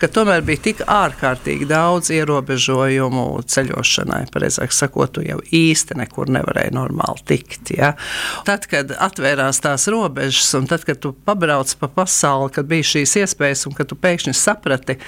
ka 0.01 0.09
tomēr 0.11 0.45
bija 0.47 0.65
tik 0.71 0.83
ārkārtīgi 0.87 1.69
daudz 1.71 2.13
ierobežojumu 2.15 3.27
ceļošanai. 3.51 4.23
Pareizāk 4.33 4.75
sakot, 4.75 5.17
tu 5.17 5.25
jau 5.27 5.41
īsti 5.43 5.99
nekur 5.99 6.31
nevarēji 6.31 6.75
normāli 6.77 7.25
tikt. 7.27 7.73
Ja? 7.75 7.93
Tad, 8.47 8.69
kad 8.71 8.93
atvērās 8.95 9.63
tās 9.65 9.89
robežas, 9.91 10.53
un 10.59 10.69
tad, 10.71 10.85
kad 10.87 11.01
tu 11.03 11.13
pabrauc 11.27 11.73
pa 11.81 11.91
pasauli, 12.01 12.53
kad 12.55 12.69
bija 12.71 12.87
šīs 12.93 13.17
iespējas, 13.25 13.67
un 13.69 13.77
kad 13.79 13.91
tu 13.91 13.99
pēkšņi 13.99 14.37
saprati, 14.37 14.99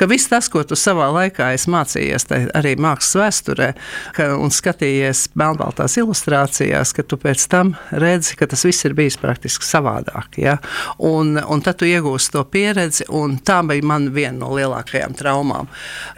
ka 0.00 0.08
viss 0.10 0.30
tas, 0.32 0.48
ko 0.52 0.64
tu 0.66 0.78
savā 0.78 1.10
laikā 1.12 1.52
esi 1.56 1.70
mācījies, 1.72 2.28
arī 2.56 2.74
mākslas 2.80 3.18
vēsturē, 3.22 3.72
ka, 4.16 4.30
un 4.40 4.52
skatījies 4.54 5.28
melnbaltās 5.38 5.98
ilustrācijās, 6.00 6.94
ka 6.96 7.04
tu 7.06 7.20
pēc 7.20 7.46
tam 7.52 7.74
redzi, 7.92 8.36
ka 8.40 8.48
tas 8.50 8.64
viss 8.66 8.88
ir 8.88 8.96
bijis 8.98 9.20
praktiski 9.20 9.68
savādāk. 9.82 10.38
Ja? 10.38 10.56
Un, 10.98 11.36
un 11.36 11.62
tad 11.62 11.80
tu 11.80 11.88
iegūsi 11.88 12.32
to 12.32 12.44
pieredzi, 12.44 13.06
un 13.10 13.38
tā 13.42 13.60
bija 13.66 13.84
man 13.86 14.10
viena 14.14 14.38
no 14.42 14.52
lielākajām 14.56 15.14
traumām. 15.18 15.68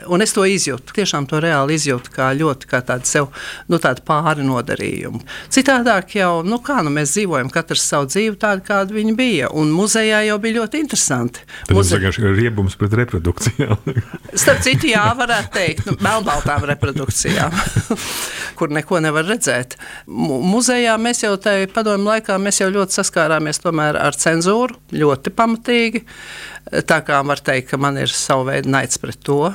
Un 0.07 0.23
es 0.25 0.35
to 0.37 0.45
izjūtu, 0.49 0.95
tiešām 0.97 1.27
to 1.31 1.41
reāli 1.43 1.79
izjūtu 1.79 2.13
kā 2.15 2.31
ļoti 2.37 2.69
kā 2.71 2.83
tādu 2.85 3.09
sev 3.09 3.29
nu, 3.69 3.79
tādu 3.83 4.05
pāri 4.07 4.45
nodarījumu. 4.47 5.23
Citādāk 5.53 6.17
jau, 6.19 6.43
nu 6.47 6.61
kā 6.65 6.83
nu 6.85 6.93
mēs 6.95 7.15
dzīvojam, 7.17 7.51
katrs 7.53 7.87
savu 7.89 8.09
dzīvi 8.11 8.37
tādu, 8.41 8.65
kāda 8.67 8.95
viņa 8.95 9.17
bija, 9.19 9.51
un 9.55 9.73
muzejā 9.75 10.25
jau 10.29 10.39
bija 10.43 10.61
ļoti 10.61 10.85
interesanti. 10.85 11.45
Tas 11.69 11.77
Muze- 11.77 12.01
ir 12.01 12.37
riebums 12.39 12.77
pret 12.81 12.95
reprodukcijām. 13.01 13.77
Starp 14.35 14.63
citu, 14.65 14.91
jā, 14.93 15.05
varētu 15.17 15.53
teikt, 15.55 15.87
nu, 15.89 15.97
melnbaltām 16.05 16.67
reprodukcijām, 16.69 17.55
kur 18.59 18.73
neko 18.75 19.01
nevar 19.05 19.27
redzēt. 19.29 19.77
Mu 20.07 20.41
muzejā 20.55 20.95
mēs 21.01 21.25
jau 21.25 21.35
tajā 21.41 21.69
padomu 21.75 22.11
laikā 22.11 22.39
ļoti 22.75 22.99
saskārāmies 23.01 23.63
ar 24.01 24.19
cenzūru, 24.19 24.79
ļoti 24.93 25.35
pamatīgi. 25.35 26.05
Tā 26.89 27.01
kā 27.05 27.21
var 27.27 27.43
teikt, 27.45 27.71
ka 27.71 27.81
man 27.81 27.99
ir 28.01 28.09
sava 28.09 28.53
veida 28.53 28.71
naids 28.71 28.99
pret 28.99 29.21
to. 29.25 29.53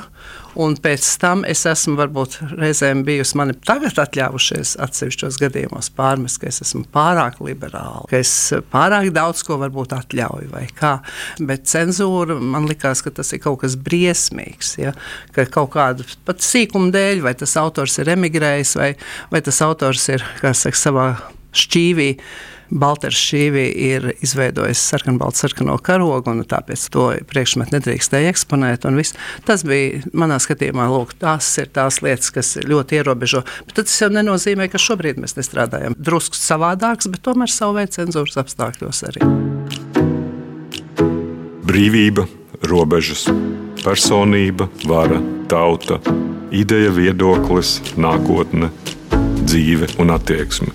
Un 0.58 0.74
pēc 0.82 1.06
tam 1.22 1.44
es 1.46 1.62
esmu 1.68 1.94
varbūt 1.98 2.38
reizēm 2.58 3.04
bijusi, 3.06 3.36
man 3.38 3.52
ir 3.52 3.58
tagad 3.66 3.98
atļāvušies 4.02 4.74
atsevišķos 4.82 5.38
gadījumos 5.40 5.90
pārmest, 5.94 6.40
ka 6.42 6.48
es 6.50 6.60
esmu 6.64 6.82
pārāk 6.94 7.38
liberāla, 7.44 8.02
ka 8.10 8.18
es 8.18 8.32
pārāk 8.72 9.12
daudz 9.14 9.44
ko 9.46 9.60
varbūt 9.60 9.94
atļauju 9.94 10.50
vai 10.50 10.64
kā. 10.74 10.96
Bet 11.38 11.68
cenzūra 11.70 12.38
man 12.40 12.66
likās, 12.70 13.04
ka 13.06 13.14
tas 13.14 13.30
ir 13.36 13.42
kaut 13.44 13.60
kas 13.62 13.78
briesmīgs, 13.78 14.74
ja? 14.82 14.94
ka 15.36 15.46
kaut 15.46 15.72
kādu 15.76 16.06
pat 16.26 16.42
sīkumu 16.44 16.90
dēļ, 16.94 17.22
vai 17.26 17.36
tas 17.38 17.54
autors 17.60 18.00
ir 18.02 18.10
emigrējis, 18.16 18.76
vai, 18.80 18.94
vai 19.30 19.44
tas 19.46 19.62
autors 19.66 20.08
ir, 20.10 20.26
kā 20.42 20.54
saka, 20.56 20.80
savā 20.80 21.08
šķīvī. 21.56 22.14
Balters 22.70 23.18
šķīvī 23.18 23.64
ir 23.82 24.06
izveidojis 24.22 24.82
sarkanbaltu 24.92 25.42
sarkano 25.42 25.74
karogu, 25.82 26.30
un 26.30 26.44
tāpēc 26.46 26.84
to 26.94 27.06
priekšmetu 27.30 27.74
nedrīkstēja 27.74 28.30
eksponēt. 28.30 28.86
Tas 29.46 29.64
bija 29.66 30.04
manā 30.14 30.38
skatījumā, 30.42 30.86
lūk, 30.92 31.16
tās 31.20 31.48
ir 31.62 31.70
tās 31.74 32.00
lietas, 32.04 32.30
kas 32.34 32.54
ļoti 32.62 33.00
ierobežo. 33.00 33.42
Bet 33.66 33.80
tas 33.82 33.96
jau 34.02 34.10
nenozīmē, 34.14 34.70
ka 34.70 34.80
šobrīd 34.80 35.18
mēs 35.22 35.36
nestrādājam 35.38 35.96
drusku 35.98 36.38
savādāks, 36.38 37.10
bet 37.10 37.24
tomēr 37.26 37.50
savu 37.50 37.80
veidu 37.80 37.98
cenzūras 37.98 38.38
apstākļos 38.44 39.02
arī. 39.10 39.26
Brīvība, 41.70 42.26
robežas, 42.66 43.26
personība, 43.82 44.68
vara, 44.90 45.20
tauta, 45.50 46.00
ideja, 46.54 46.90
viedoklis, 46.94 47.78
nākotne, 47.98 48.70
dzīve 49.42 49.90
un 50.02 50.14
attieksme. 50.14 50.74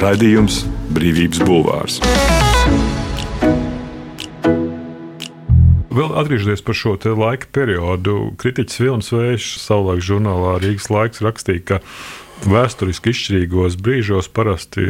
Raidījums 0.00 0.62
Brīvības 0.96 1.42
Bulvārs. 1.44 1.98
Vēl 5.92 6.14
atgriežoties 6.16 6.62
par 6.64 6.78
šo 6.78 6.94
laika 7.20 7.50
periodu, 7.52 8.30
kritiķis 8.40 8.80
Vilnis 8.80 9.12
Vējš 9.12 9.48
savulaik 9.60 10.00
žurnālā 10.06 10.54
Rīgas 10.62 10.88
laiks 10.88 11.20
rakstīja, 11.20 11.64
ka 11.68 11.80
vēsturiski 12.48 13.12
izšķirīgos 13.12 13.76
brīžos 13.80 14.28
parasti 14.32 14.84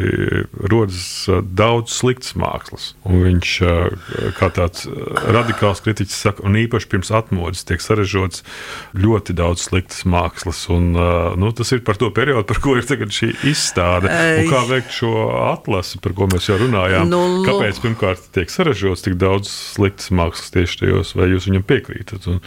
rodas 0.70 1.26
daudz 1.42 1.94
sliktas 1.94 2.34
mākslas. 2.38 2.90
Un 3.08 3.22
viņš, 3.24 3.54
kā 4.38 4.50
tāds 4.54 4.86
radikāls 5.34 5.82
kritiķis, 5.84 6.18
saka, 6.26 6.44
un 6.46 6.58
īpaši 6.60 6.90
pirms 6.92 7.12
atmodas 7.14 7.64
tiek 7.68 7.82
sarežģīts 7.82 8.44
ļoti 8.98 9.36
daudz 9.38 9.66
sliktas 9.68 10.04
mākslas. 10.08 10.62
Un, 10.72 10.92
nu, 11.40 11.52
tas 11.56 11.72
ir 11.74 11.84
par 11.86 11.98
to 12.00 12.10
periodu, 12.14 12.46
par 12.50 12.62
ko 12.62 12.76
ir 12.78 12.86
tagad 12.88 13.14
šī 13.14 13.32
izstāde. 13.50 14.10
Un 14.10 14.50
kā 14.50 14.64
veikt 14.70 14.94
šo 15.00 15.14
atlasi, 15.50 16.00
par 16.02 16.16
ko 16.18 16.30
mēs 16.30 16.50
jau 16.50 16.58
runājām? 16.60 17.10
Nu, 17.10 17.22
Kāpēc 17.46 17.82
pirmkārt 17.84 18.30
tiek 18.36 18.52
sarežģīts 18.52 19.06
tik 19.08 19.18
daudz 19.20 19.50
sliktas 19.50 20.12
mākslas 20.14 20.54
tieši 20.54 20.84
tajos, 20.84 21.16
vai 21.18 21.32
jūs 21.32 21.50
viņam 21.50 21.66
piekrītat? 21.66 22.30
Un, 22.30 22.44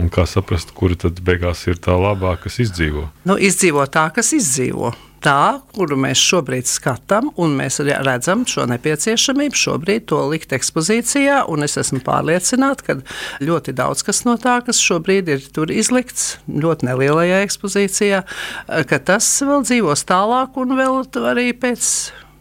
Un 0.00 0.10
kā 0.10 0.24
saprast, 0.26 0.74
kura 0.74 0.96
tad 0.98 1.20
beigās 1.24 1.66
ir 1.70 1.78
tā 1.82 1.94
labā, 1.98 2.34
kas 2.42 2.58
izdzīvo? 2.64 3.08
Nu, 3.28 3.38
izdzīvo 3.38 3.86
tā, 3.92 4.08
kas 4.14 4.32
izdzīvo. 4.34 4.94
Tā, 5.24 5.62
kuru 5.72 5.96
mēs 5.96 6.20
šobrīd 6.20 6.68
skatām, 6.68 7.30
un 7.40 7.54
mēs 7.56 7.78
arī 7.80 7.94
redzam 8.04 8.42
šo 8.48 8.66
nepieciešamību 8.68 9.56
šobrīd 9.56 10.04
to 10.10 10.18
likt 10.28 10.52
ekspozīcijā. 10.52 11.38
Es 11.64 11.78
esmu 11.80 12.02
pārliecināta, 12.04 12.84
ka 12.84 12.96
ļoti 13.40 13.72
daudz 13.78 14.04
kas 14.04 14.20
no 14.28 14.34
tā, 14.40 14.58
kas 14.66 14.82
šobrīd 14.84 15.30
ir 15.32 15.46
tur 15.54 15.72
izlikts, 15.72 16.34
ļoti 16.50 16.90
nelielajā 16.90 17.40
ekspozīcijā, 17.46 18.20
ka 18.90 19.00
tas 19.00 19.30
vēl 19.46 19.64
dzīvos 19.64 20.04
tālāk 20.10 20.60
un 20.60 20.76
vēl 20.76 21.00
arī 21.32 21.54
pēc 21.56 21.88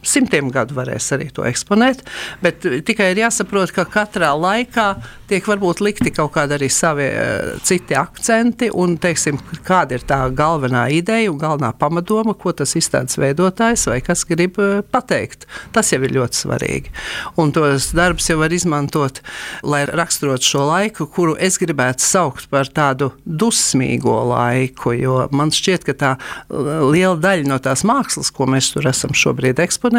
simtiem 0.07 0.51
gadu 0.53 0.77
varēs 0.77 1.09
arī 1.15 1.29
to 1.33 1.45
eksponēt. 1.47 2.03
Bet 2.43 2.65
tikai 2.87 3.11
ir 3.13 3.23
jāsaprot, 3.23 3.73
ka 3.75 3.85
katrā 3.89 4.33
laikā 4.37 4.87
tiek 5.33 5.47
varbūt 5.49 5.81
likti 5.83 6.11
kaut 6.13 6.33
kādi 6.35 6.57
arī 6.57 6.69
savi 6.71 7.07
uh, 7.09 7.53
citi 7.65 7.95
akcenti, 7.97 8.69
un 8.69 8.97
teiksim, 9.01 9.39
kāda 9.65 9.97
ir 9.97 10.05
tā 10.07 10.19
galvenā 10.35 10.85
ideja 10.93 11.31
un 11.31 11.39
galvenā 11.41 11.71
pamatdoma, 11.79 12.35
ko 12.37 12.53
tas 12.55 12.75
izstādes 12.77 13.17
veidotājs 13.21 13.87
vai 13.89 13.99
kas 14.05 14.25
grib 14.29 14.59
uh, 14.61 14.81
pateikt. 14.93 15.47
Tas 15.73 15.89
jau 15.93 16.01
ir 16.03 16.13
ļoti 16.17 16.43
svarīgi. 16.43 16.93
Un 17.41 17.53
tos 17.55 17.91
darbus 17.97 18.29
jau 18.29 18.37
var 18.41 18.53
izmantot, 18.53 19.23
lai 19.65 19.83
raksturotu 19.89 20.51
šo 20.53 20.67
laiku, 20.69 21.07
kuru 21.09 21.37
es 21.41 21.57
gribētu 21.61 22.05
saukt 22.05 22.49
par 22.53 22.69
tādu 22.69 23.11
dusmīgo 23.25 24.19
laiku, 24.33 24.93
jo 24.97 25.23
man 25.33 25.53
šķiet, 25.53 25.87
ka 25.87 25.97
tā 25.97 26.11
liela 26.51 27.15
daļa 27.21 27.49
no 27.49 27.59
tās 27.63 27.85
mākslas, 27.87 28.31
ko 28.33 28.47
mēs 28.49 28.73
tur 28.75 28.87
esam 28.89 29.15
šobrīd 29.17 29.61
eksponējuši, 29.63 29.92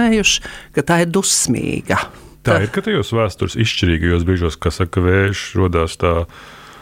ka 0.74 0.82
tā 0.82 1.00
ir 1.04 1.12
dusmīga. 1.14 1.98
Tā 2.44 2.58
ir, 2.60 2.68
ka 2.74 2.82
tajos 2.84 3.12
vēstures 3.16 3.54
izšķirīgajos 3.56 4.24
brīžos, 4.28 4.58
kas 4.60 4.76
saka, 4.82 5.00
vējš 5.00 5.44
radās 5.62 5.94
tā. 5.96 6.26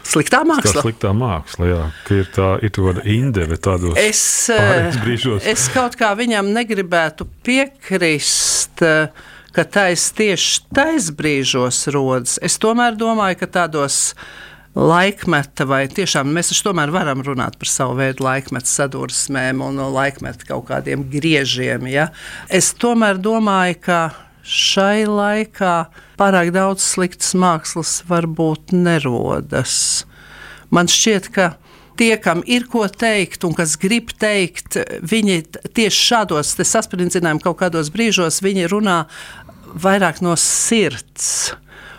Sliktā 0.03 0.41
Tā 0.41 0.47
māksla. 0.49 0.81
sliktā 0.83 1.13
māksla, 1.15 1.67
jā, 1.69 1.83
ka 2.03 2.15
ir 2.19 2.25
tā 2.35 2.47
ir 2.67 2.73
tāda 2.75 3.05
indeve 3.07 3.55
tādos 3.55 3.95
Es, 3.95 4.49
eh, 4.51 4.91
brīžos. 4.99 5.45
es 5.47 5.69
kaut 5.71 5.95
kā 5.95 6.09
viņam 6.19 6.49
negribētu 6.51 7.23
piekrist, 7.41 8.81
eh, 8.83 9.07
ka 9.53 9.63
tais 9.63 10.11
tieši 10.11 10.59
tais 10.75 11.09
brīžos 11.11 11.87
rodas. 11.93 12.37
Es 12.41 12.57
tomēr 12.57 12.97
domāju, 12.97 13.39
ka 13.39 13.47
tādos 13.47 14.13
laikmeta, 14.73 15.67
vai 15.69 15.85
tiešām 15.91 16.31
mēs 16.33 16.49
taču 16.51 16.67
tomēr 16.69 16.91
varam 16.93 17.21
runāt 17.25 17.57
par 17.61 17.69
savu 17.69 17.97
veidu 17.99 18.25
laikmetu 18.25 18.71
sadursmēm 18.71 19.61
un 19.61 19.81
laikmetu 19.93 20.49
kaut 20.49 20.67
kādiem 20.71 21.05
griežiem. 21.11 21.85
Ja? 21.91 22.09
Es 22.49 22.73
tomēr 22.81 23.21
domāju, 23.21 23.79
ka 23.85 23.99
šai 24.43 25.05
laikā 25.07 25.75
pārāk 26.19 26.51
daudz 26.55 26.85
sliktas 26.95 27.33
mākslas 27.37 28.01
varbūt 28.09 28.73
nerodas. 28.75 30.05
Man 30.73 30.89
šķiet, 30.89 31.29
ka 31.35 31.53
tie, 31.99 32.15
kam 32.17 32.41
ir 32.49 32.65
ko 32.71 32.87
teikt 32.89 33.45
un 33.45 33.53
kas 33.57 33.77
grib 33.79 34.11
teikt, 34.19 34.79
viņi 35.05 35.43
tieši 35.69 36.05
šādos 36.09 36.55
saspringzinājumos 36.57 37.45
kaut 37.45 37.61
kādos 37.61 37.93
brīžos 37.93 38.41
runā 38.73 39.03
vairāk 39.73 40.21
no 40.25 40.33
sirds 40.37 41.53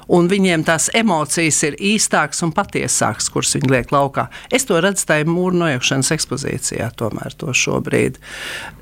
un 0.08 0.28
viņiem 0.30 0.64
tās 0.66 0.90
emocijas 0.96 1.61
ir 1.68 1.76
īstākas 1.78 2.42
un 2.46 2.52
patiesākas, 2.54 3.30
kuras 3.32 3.54
viņi 3.56 3.73
liek 3.73 3.92
laukā. 3.94 4.26
Es 4.54 4.66
to 4.68 4.78
redzu 4.82 5.06
tajā 5.08 5.26
mūru 5.28 5.58
nojaukšanas 5.62 6.12
ekspozīcijā, 6.16 6.90
tomēr 6.99 7.37
to 7.40 7.54
šobrīd. 7.56 8.20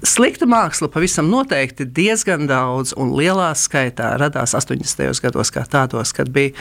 Slikta 0.07 0.49
māksla 0.51 0.91
pavisam 0.93 1.31
noteikti 1.33 1.87
diezgan 1.87 2.49
daudz 2.51 2.95
un 2.99 3.15
lielā 3.19 3.53
skaitā 3.59 4.15
radās 4.21 4.57
80. 4.59 5.23
gados, 5.23 5.53
kā 5.55 5.67
tādos, 5.69 6.15
kad 6.17 6.31
bija 6.33 6.57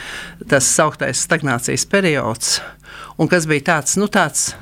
tas 0.48 0.68
sauktais 0.68 1.24
stagnācijas 1.26 1.86
periods, 1.90 2.60
un 3.18 3.30
kas 3.30 3.48
bija 3.50 3.72
tāds, 3.74 3.98
nu 4.00 4.10
tāds 4.12 4.52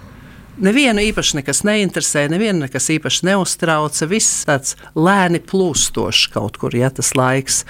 Nevienu 0.60 1.00
īpaši 1.08 1.38
nekas 1.38 1.62
neinteresē, 1.64 2.26
nevienu 2.28 2.66
nekas 2.66 2.90
īpaši 2.92 3.24
neuztrauca. 3.30 4.08
Viss 4.10 4.42
tāds 4.44 4.74
lēni 4.92 5.40
plūstošs 5.40 6.26
kaut 6.34 6.58
kur, 6.60 6.76
ja 6.76 6.90
tas 6.92 7.14
laiks. 7.16 7.62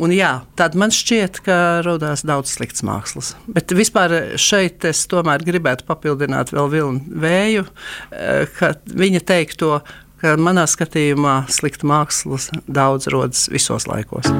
Un 0.00 0.14
jā, 0.16 0.30
tad 0.56 0.78
man 0.78 0.94
šķiet, 0.94 1.42
ka 1.44 1.58
radās 1.84 2.24
daudz 2.24 2.54
slikts 2.56 2.84
mākslas. 2.88 3.34
Bet 3.52 3.76
vispār 3.76 4.16
šeit 4.40 4.86
es 4.88 5.04
tomēr 5.12 5.44
gribētu 5.44 5.84
papildināt 5.88 6.54
vēl 6.56 6.72
vilnu 6.72 7.20
vēju, 7.20 7.68
eh, 8.16 8.48
ka 8.56 8.72
viņa 8.88 9.24
teikto, 9.28 9.82
ka 10.22 10.36
manā 10.40 10.64
skatījumā 10.64 11.42
slikta 11.52 11.84
mākslas 11.84 12.48
daudz 12.64 13.12
rodas 13.12 13.44
visos 13.52 13.84
laikos. 13.84 14.32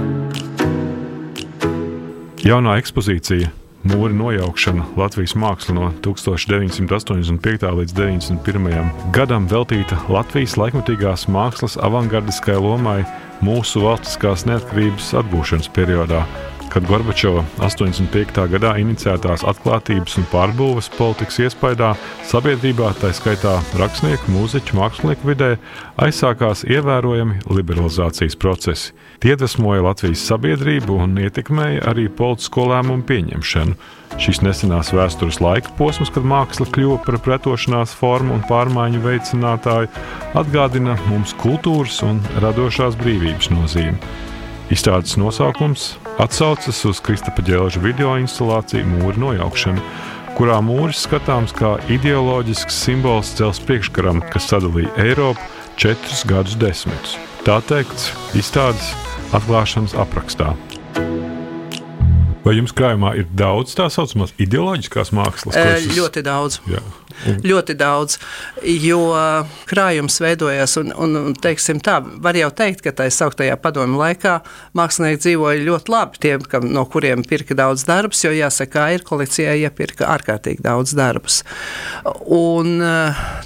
Jaunā 2.40 2.78
ekspozīcija 2.80 3.52
mūra 3.87 4.14
nojaukšana 4.14 4.87
Latvijas 4.99 5.35
māksla 5.38 5.75
no 5.76 5.90
1985. 6.04 7.68
līdz 7.78 7.94
91. 7.94 8.90
gadam 9.14 9.47
veltīta 9.50 10.00
Latvijas 10.11 10.56
laikmatīgās 10.58 11.28
mākslas 11.30 11.78
avangardiskajai 11.78 12.61
lomai 12.62 13.00
mūsu 13.44 13.85
valstiskās 13.85 14.47
neatkarības 14.49 15.12
atgūšanas 15.23 15.70
periodā, 15.76 16.25
kad 16.72 16.87
Gorbačova 16.88 17.44
85. 17.58 18.44
gadā 18.52 18.75
inicētās 18.82 19.44
atklātības 19.48 20.18
un 20.20 20.26
pārbūves 20.32 20.90
politikas 20.96 21.40
iespējā 21.46 21.94
sabiedrībā, 22.28 22.92
tā 23.00 23.10
skaitā 23.16 23.56
rakstnieku, 23.80 24.30
mūziķu, 24.34 24.76
mākslinieku 24.78 25.30
vidē, 25.32 25.50
aizsākās 26.00 26.64
ievērojami 26.68 27.42
liberalizācijas 27.48 28.38
procesi. 28.38 28.92
Tie 29.18 29.34
iedvesmoja 29.34 29.82
Latvijas 29.87 30.22
sabiedrību 30.28 31.00
un 31.04 31.16
ietekmēja 31.22 31.87
arī 31.90 32.08
politisko 32.12 32.68
lēmumu 32.72 33.06
pieņemšanu. 33.08 33.75
Šis 34.18 34.40
nesenās 34.42 34.92
vēstures 34.94 35.38
laika 35.44 35.70
posms, 35.78 36.10
kad 36.14 36.26
māksla 36.26 36.66
kļuva 36.75 37.00
par 37.04 37.18
pretošanās 37.22 37.92
formu 37.98 38.34
un 38.38 38.46
pārmaiņu 38.48 39.02
veicinātāju, 39.04 39.90
atgādina 40.38 40.96
mums 41.10 41.37
kultūras 41.38 42.00
un 42.06 42.22
radošās 42.42 42.98
brīvības 42.98 43.52
nozīmi. 43.54 43.98
Izstādes 44.68 45.14
nosaukums 45.16 45.94
atsaucas 46.20 46.82
uz 46.84 46.98
Kristapa 47.00 47.40
ģēlža 47.40 47.80
video 47.80 48.10
instalāciju 48.20 48.84
Mūra 48.84 49.16
nojaukšana, 49.22 49.80
kurā 50.37 50.58
mūris 50.60 51.06
skatāms 51.06 51.54
kā 51.56 51.70
ideoloģisks 51.88 52.76
simbols 52.84 53.30
cels 53.38 53.62
priekškaram, 53.64 54.20
kas 54.28 54.50
sadalīja 54.50 54.92
Eiropu 55.00 55.40
četrus 55.80 56.20
gadus 56.28 56.59
desmitus. 56.61 57.16
Tā 57.48 57.62
teikts 57.64 58.11
izstādes 58.37 58.90
atklāšanas 59.33 59.96
aprakstā. 60.04 60.52
Vai 62.44 62.59
jums 62.59 62.76
krājumā 62.76 63.14
ir 63.22 63.33
daudz 63.33 63.72
tā 63.78 63.88
saucamās 63.88 64.37
ideoloģiskās 64.37 65.14
mākslas? 65.16 65.57
E, 65.57 65.81
ļoti 65.96 66.26
daudz. 66.28 66.61
Jā. 66.68 66.85
Un... 67.26 67.40
Ļoti 67.48 67.74
daudz, 67.78 68.18
jo 68.62 69.00
krājums 69.68 70.18
veidojās, 70.22 70.76
un, 70.81 70.92
un 70.94 71.35
teiksim, 71.38 71.81
tā, 71.85 71.98
var 72.22 72.38
jau 72.38 72.50
teikt, 72.54 72.83
ka 72.85 72.92
tā 72.94 73.09
sauktajā 73.12 73.57
padomju 73.62 73.98
laikā 73.98 74.38
mākslinieki 74.78 75.22
dzīvoja 75.24 75.64
ļoti 75.66 75.92
labi. 75.94 76.22
Tiem, 76.22 76.46
kam, 76.50 76.68
no 76.74 76.85
kuriem 76.90 77.24
pirka 77.26 77.57
daudz 77.59 77.85
darbus, 77.88 78.22
jo 78.24 78.33
jāsaka, 78.35 78.88
ir 78.94 79.04
kolekcijā 79.07 79.57
iepirka 79.64 80.09
ārkārtīgi 80.14 80.64
daudz 80.64 80.94
darbus. 80.98 81.40
Un, 82.24 82.78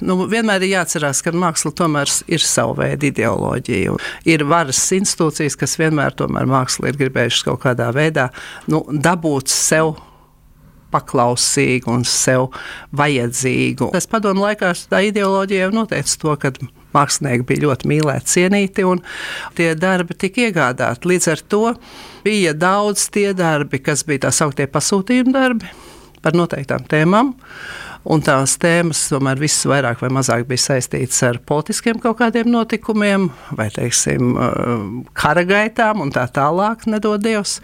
nu, 0.04 0.18
vienmēr 0.30 0.66
ir 0.66 0.76
jāatcerās, 0.76 1.24
ka 1.24 1.35
māksla 1.37 1.74
tomēr 1.78 2.12
ir 2.32 2.44
sava 2.44 2.76
veida 2.82 3.08
ideoloģija. 3.08 3.96
Ir 4.28 4.46
varas 4.48 4.85
institūcijas, 4.94 5.58
kas 5.58 5.78
vienmēr 5.80 6.16
mākslu 6.28 6.90
ir 6.90 7.00
gribējušas 7.00 7.46
kaut 7.48 7.62
kādā 7.64 7.90
veidā 7.94 8.30
nu, 8.70 8.85
dabūt 8.92 9.52
sev 9.52 9.96
paklausīgu 10.92 11.92
un 11.92 12.07
sev 12.09 12.50
vajadzīgu. 12.98 13.90
Tas 13.94 14.09
padomu 14.11 14.46
laikā 14.46 14.72
tā 14.90 15.02
ideoloģija 15.09 15.66
jau 15.66 15.74
noteica 15.81 16.18
to, 16.24 16.37
ka 16.42 16.52
mākslinieki 16.96 17.46
bija 17.48 17.66
ļoti 17.66 17.90
mīlēti, 17.92 18.33
cienīti 18.37 18.87
un 18.88 19.02
tie 19.59 19.72
darbi 19.78 20.16
tika 20.18 20.48
iegādāti. 20.48 21.09
Līdz 21.12 21.31
ar 21.33 21.44
to 21.55 21.62
bija 22.26 22.52
daudz 22.57 23.09
tie 23.12 23.31
darbi, 23.37 23.81
kas 23.83 24.05
bija 24.09 24.26
tā 24.26 24.35
sauktie 24.35 24.68
pasūtījuma 24.70 25.35
darbi 25.37 25.72
par 26.22 26.37
noteiktām 26.38 26.85
tēmām. 26.88 27.33
Un 28.02 28.22
tās 28.26 28.57
tēmas 28.59 29.05
tomēr 29.12 29.38
visas 29.38 29.62
vairāk 29.70 30.00
vai 30.02 30.09
mazāk 30.11 30.48
bija 30.48 30.64
saistītas 30.64 31.20
ar 31.22 31.38
politiskiem 31.46 32.00
kaut 32.02 32.18
kādiem 32.18 32.50
notikumiem, 32.50 33.28
vai 33.55 33.68
teiksim, 33.70 34.35
kara 35.14 35.44
gaitām 35.46 36.02
un 36.02 36.11
tā 36.14 36.24
tālāk, 36.35 36.88
nedodies. 36.90 37.61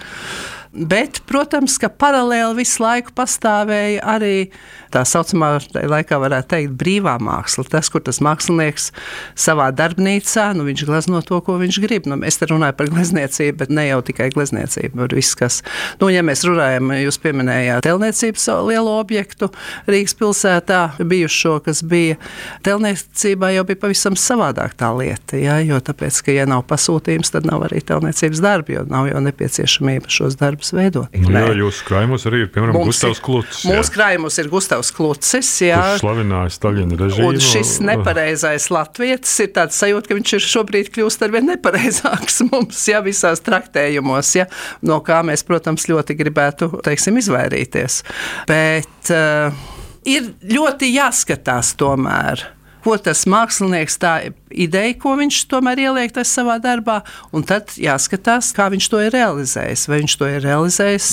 Bet, 0.72 1.22
protams, 1.28 1.78
ka 1.80 1.88
paralēli 1.88 2.60
visu 2.60 2.82
laiku 2.82 3.14
pastāvēja 3.16 4.02
arī 4.04 4.50
tā 4.92 5.02
saucamā, 5.08 5.58
laikā 5.74 6.18
varētu 6.20 6.48
teikt, 6.52 6.74
brīvā 6.80 7.16
māksla. 7.20 7.64
Tas, 7.72 7.88
kur 7.92 8.02
tas 8.04 8.20
mākslinieks 8.24 8.90
savā 9.38 9.68
darbnīcā, 9.76 10.50
nu, 10.56 10.66
viņš 10.68 10.84
glezno 10.88 11.22
to, 11.24 11.40
ko 11.44 11.56
viņš 11.60 11.80
grib. 11.84 12.08
Nu, 12.08 12.20
es 12.28 12.40
te 12.40 12.48
runāju 12.48 12.76
par 12.78 12.92
glezniecību, 12.92 13.56
bet 13.62 13.72
ne 13.72 13.86
jau 13.88 14.00
tikai 14.04 14.28
glezniecību, 14.34 15.00
bet 15.02 15.16
viss, 15.16 15.36
kas, 15.38 15.60
nu, 16.02 16.10
ja 16.12 16.24
mēs 16.26 16.44
runājam, 16.48 16.92
jūs 17.00 17.20
pieminējāt 17.24 17.84
telniecības 17.88 18.48
lielo 18.68 18.98
objektu 19.00 19.50
Rīgas 19.88 20.16
pilsētā, 20.20 20.82
bijušo, 21.00 21.58
kas 21.64 21.82
bija 21.86 22.18
telniecībā, 22.66 23.52
jau 23.56 23.64
bija 23.68 23.82
pavisam 23.86 24.16
savādāk 24.20 24.76
tā 24.78 24.92
lieta, 24.96 25.40
ja, 25.40 25.58
jo 25.64 25.80
tāpēc, 25.84 26.22
ka, 26.26 26.36
ja 26.36 26.48
nav 26.48 26.64
pasūtījums, 26.68 27.32
tad 27.34 27.48
nav 27.48 27.66
arī 27.68 27.80
telniecības 27.88 28.44
darbi, 28.44 28.76
jo 28.76 28.86
nav 28.88 29.08
jau 29.10 29.24
nepieciešamība 29.24 30.12
šos 30.12 30.38
darbus 30.40 30.57
darbus 30.58 30.72
veidot. 30.74 31.14
Nu, 31.14 31.30
jā, 31.32 31.52
jūsu 31.58 31.84
krājumos 31.86 32.26
arī 32.28 32.42
ir, 32.44 32.50
piemēram, 32.52 32.76
Mums 32.78 32.90
Gustavs 32.90 33.20
Klucis. 33.22 33.62
Ir, 33.64 33.76
mūsu 33.76 33.94
krājumos 33.94 34.38
ir 34.40 34.50
Gustavs 34.50 34.90
Klucis, 34.94 35.50
jā. 35.62 35.78
Kurš 35.78 36.02
slavināja 36.02 36.52
Staļina 36.54 36.98
režīmu. 36.98 37.28
Un 37.30 37.40
šis 37.42 37.76
nepareizais 37.86 38.68
latvietis 38.74 39.36
ir 39.44 39.52
tāds 39.54 39.78
sajūta, 39.78 40.10
ka 40.10 40.18
viņš 40.18 40.34
ir 40.38 40.44
šobrīd 40.48 40.92
kļūst 40.94 41.24
arvien 41.26 41.48
nepareizāks 41.52 42.42
mums, 42.50 42.82
jā, 42.90 43.02
visās 43.06 43.42
traktējumos, 43.46 44.34
jā, 44.40 44.48
no 44.82 45.00
kā 45.06 45.22
mēs, 45.26 45.46
protams, 45.46 45.88
ļoti 45.90 46.18
gribētu, 46.18 46.72
teiksim, 46.86 47.22
izvairīties. 47.22 48.02
Bet 48.50 49.14
uh, 49.14 49.66
ir 50.08 50.32
ļoti 50.58 50.94
jāskatās 50.96 51.76
tomēr 51.78 52.48
ko 52.88 52.96
tas 53.02 53.26
mākslinieks 53.28 53.98
tā 54.00 54.12
ideja, 54.50 54.94
ko 55.00 55.14
viņš 55.18 55.40
tomēr 55.50 55.84
ieliek 55.88 56.16
savā 56.28 56.58
darbā, 56.62 57.00
un 57.32 57.44
tad 57.46 57.74
jāskatās, 57.78 58.50
kā 58.56 58.68
viņš 58.72 58.88
to 58.90 59.02
ir 59.04 59.14
realizējis. 59.14 59.86
Vai 59.90 60.00
viņš 60.02 60.16
to 60.18 60.30
ir 60.30 60.42
realizējis 60.44 61.10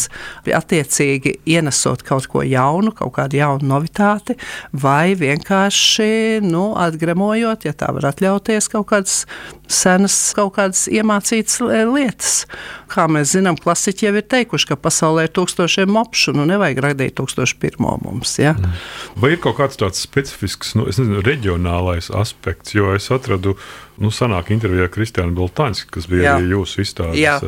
attiecīgi 0.55 1.37
ienesot 1.55 2.03
kaut 2.05 2.27
ko 2.31 2.43
jaunu, 2.45 2.93
kaut 2.95 3.15
kādu 3.17 3.39
jaunu 3.39 3.69
novitāti, 3.69 4.37
vai 4.71 5.15
vienkārši 5.19 6.41
nu, 6.45 6.71
atgremojot, 6.79 7.67
ja 7.67 7.75
tā 7.77 7.91
var 7.95 8.11
atļauties, 8.11 8.69
kaut 8.71 8.89
kādas 8.91 9.23
senas, 9.71 10.15
kaut 10.37 10.55
kādas 10.57 10.85
iemācītas 10.91 11.61
lietas. 11.65 12.33
Kā 12.91 13.07
mēs 13.11 13.33
zinām, 13.33 13.57
klasiķi 13.59 14.07
jau 14.07 14.13
ir 14.19 14.27
teikuši, 14.29 14.69
ka 14.71 14.79
pasaulē 14.79 15.25
ir 15.25 15.33
tūkstošiem 15.35 15.89
mopšu, 15.91 16.35
nu 16.37 16.45
nevajag 16.49 16.81
radīt 16.85 17.15
tūkstošu 17.17 17.57
pirmo 17.61 17.95
mums. 18.03 18.37
Ja? 18.41 18.53
Vai 19.19 19.33
ir 19.35 19.41
kaut 19.43 19.57
kāds 19.59 19.79
tāds 19.81 20.03
specifisks, 20.05 20.75
nu, 20.77 20.85
nezinu, 20.89 21.23
reģionālais 21.25 22.11
aspekts, 22.13 22.75
jo 22.77 22.93
es 22.95 23.09
atradu, 23.25 23.55
nu, 24.01 24.11
sanāk 24.13 24.53
intervijā 24.53 24.87
Kristiāna 24.93 25.33
Boltāņska, 25.35 25.89
kas 25.97 26.07
bija 26.11 26.29
Jā. 26.29 26.35
arī 26.37 26.53
jūsu 26.53 26.85
izstādes 26.85 27.19
Jā. 27.19 27.39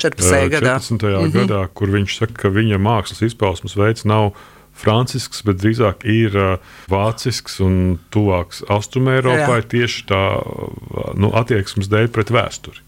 14. 0.00 0.48
gadā, 0.56 0.78
14. 0.80 0.96
Mm 0.96 1.28
-hmm. 1.28 1.36
gadā, 1.36 1.68
kur 1.74 1.92
viņš 1.92 2.18
saka, 2.18 2.34
ka 2.46 2.48
viņa 2.48 2.80
mākslas 2.80 3.22
izpausmes 3.28 3.76
veids 3.76 4.04
nav 4.08 4.32
francisks, 4.72 5.42
bet 5.44 5.60
drīzāk 5.60 6.06
ir 6.08 6.58
vācisks 6.88 7.60
un 7.60 7.98
tuvāks 8.10 8.64
Austrumēropai 8.68 9.62
tieši 9.68 10.06
tā 10.08 10.22
nu, 11.14 11.30
attieksmes 11.36 11.92
dēļ 11.92 12.08
pret 12.08 12.32
vēsturi 12.32 12.80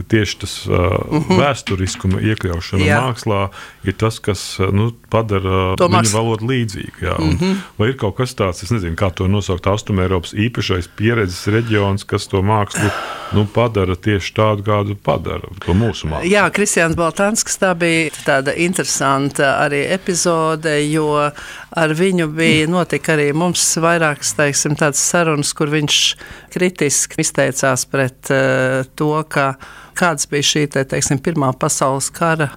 ka 0.00 0.06
tieši 0.08 0.38
tas 0.40 0.54
uh, 0.66 0.74
uh 0.74 1.28
-huh. 1.28 1.38
vēsturiskuma 1.40 2.20
iekļaušana 2.32 2.84
jā. 2.84 3.00
mākslā 3.04 3.40
ir 3.84 3.96
tas, 4.00 4.18
kas 4.18 4.58
nu, 4.72 4.90
padara 5.12 5.74
to 5.76 5.88
māksl... 5.92 6.16
valodu 6.16 6.48
līdzīgu. 6.48 7.04
Jā, 7.04 7.16
un, 7.20 7.34
uh 7.34 7.40
-huh. 7.40 7.56
Vai 7.78 7.88
ir 7.88 7.96
kaut 7.96 8.16
kas 8.16 8.34
tāds, 8.34 8.62
es 8.62 8.70
nezinu, 8.70 8.96
kā 8.96 9.10
to 9.14 9.28
nosaukt, 9.28 9.66
Austrumēropas 9.66 10.32
īpašais 10.32 10.88
pieredzes 10.96 11.46
reģions, 11.46 12.04
kas 12.04 12.26
to 12.26 12.42
mākslu 12.42 12.90
nu, 13.32 13.46
padara 13.46 13.96
tieši 13.96 14.34
tādu, 14.34 14.62
kādu 14.62 14.96
padara 14.96 15.48
to 15.64 15.72
mūsu 15.72 16.08
mākslu? 16.08 16.30
Jā, 16.30 16.50
Kristians 16.50 16.96
Baltānskis 16.96 17.58
tā 17.58 17.74
bija 17.74 18.10
tāda 18.24 18.54
interesanta 18.56 19.56
arī 19.64 19.84
epizode, 19.92 20.90
jo 20.90 21.30
ar 21.76 21.94
viņu 21.94 22.26
bija 22.34 22.66
notika 22.66 23.12
arī 23.12 23.32
mums 23.32 23.76
vairākas, 23.76 24.34
teiksim, 24.34 24.76
tādas 24.76 25.02
sarunas, 25.10 25.52
kur 25.52 25.70
viņš 25.70 26.16
kritiski 26.50 27.20
izteicās 27.20 27.86
pret 27.90 28.30
uh, 28.30 28.84
to, 28.94 29.24
ka 29.28 29.54
kāds 29.98 30.28
bija 30.30 30.46
šī, 30.52 30.66
te, 30.74 30.84
teiksim, 30.94 31.20
Pirmā 31.24 31.52
pasaules 31.58 32.10
kara 32.14 32.50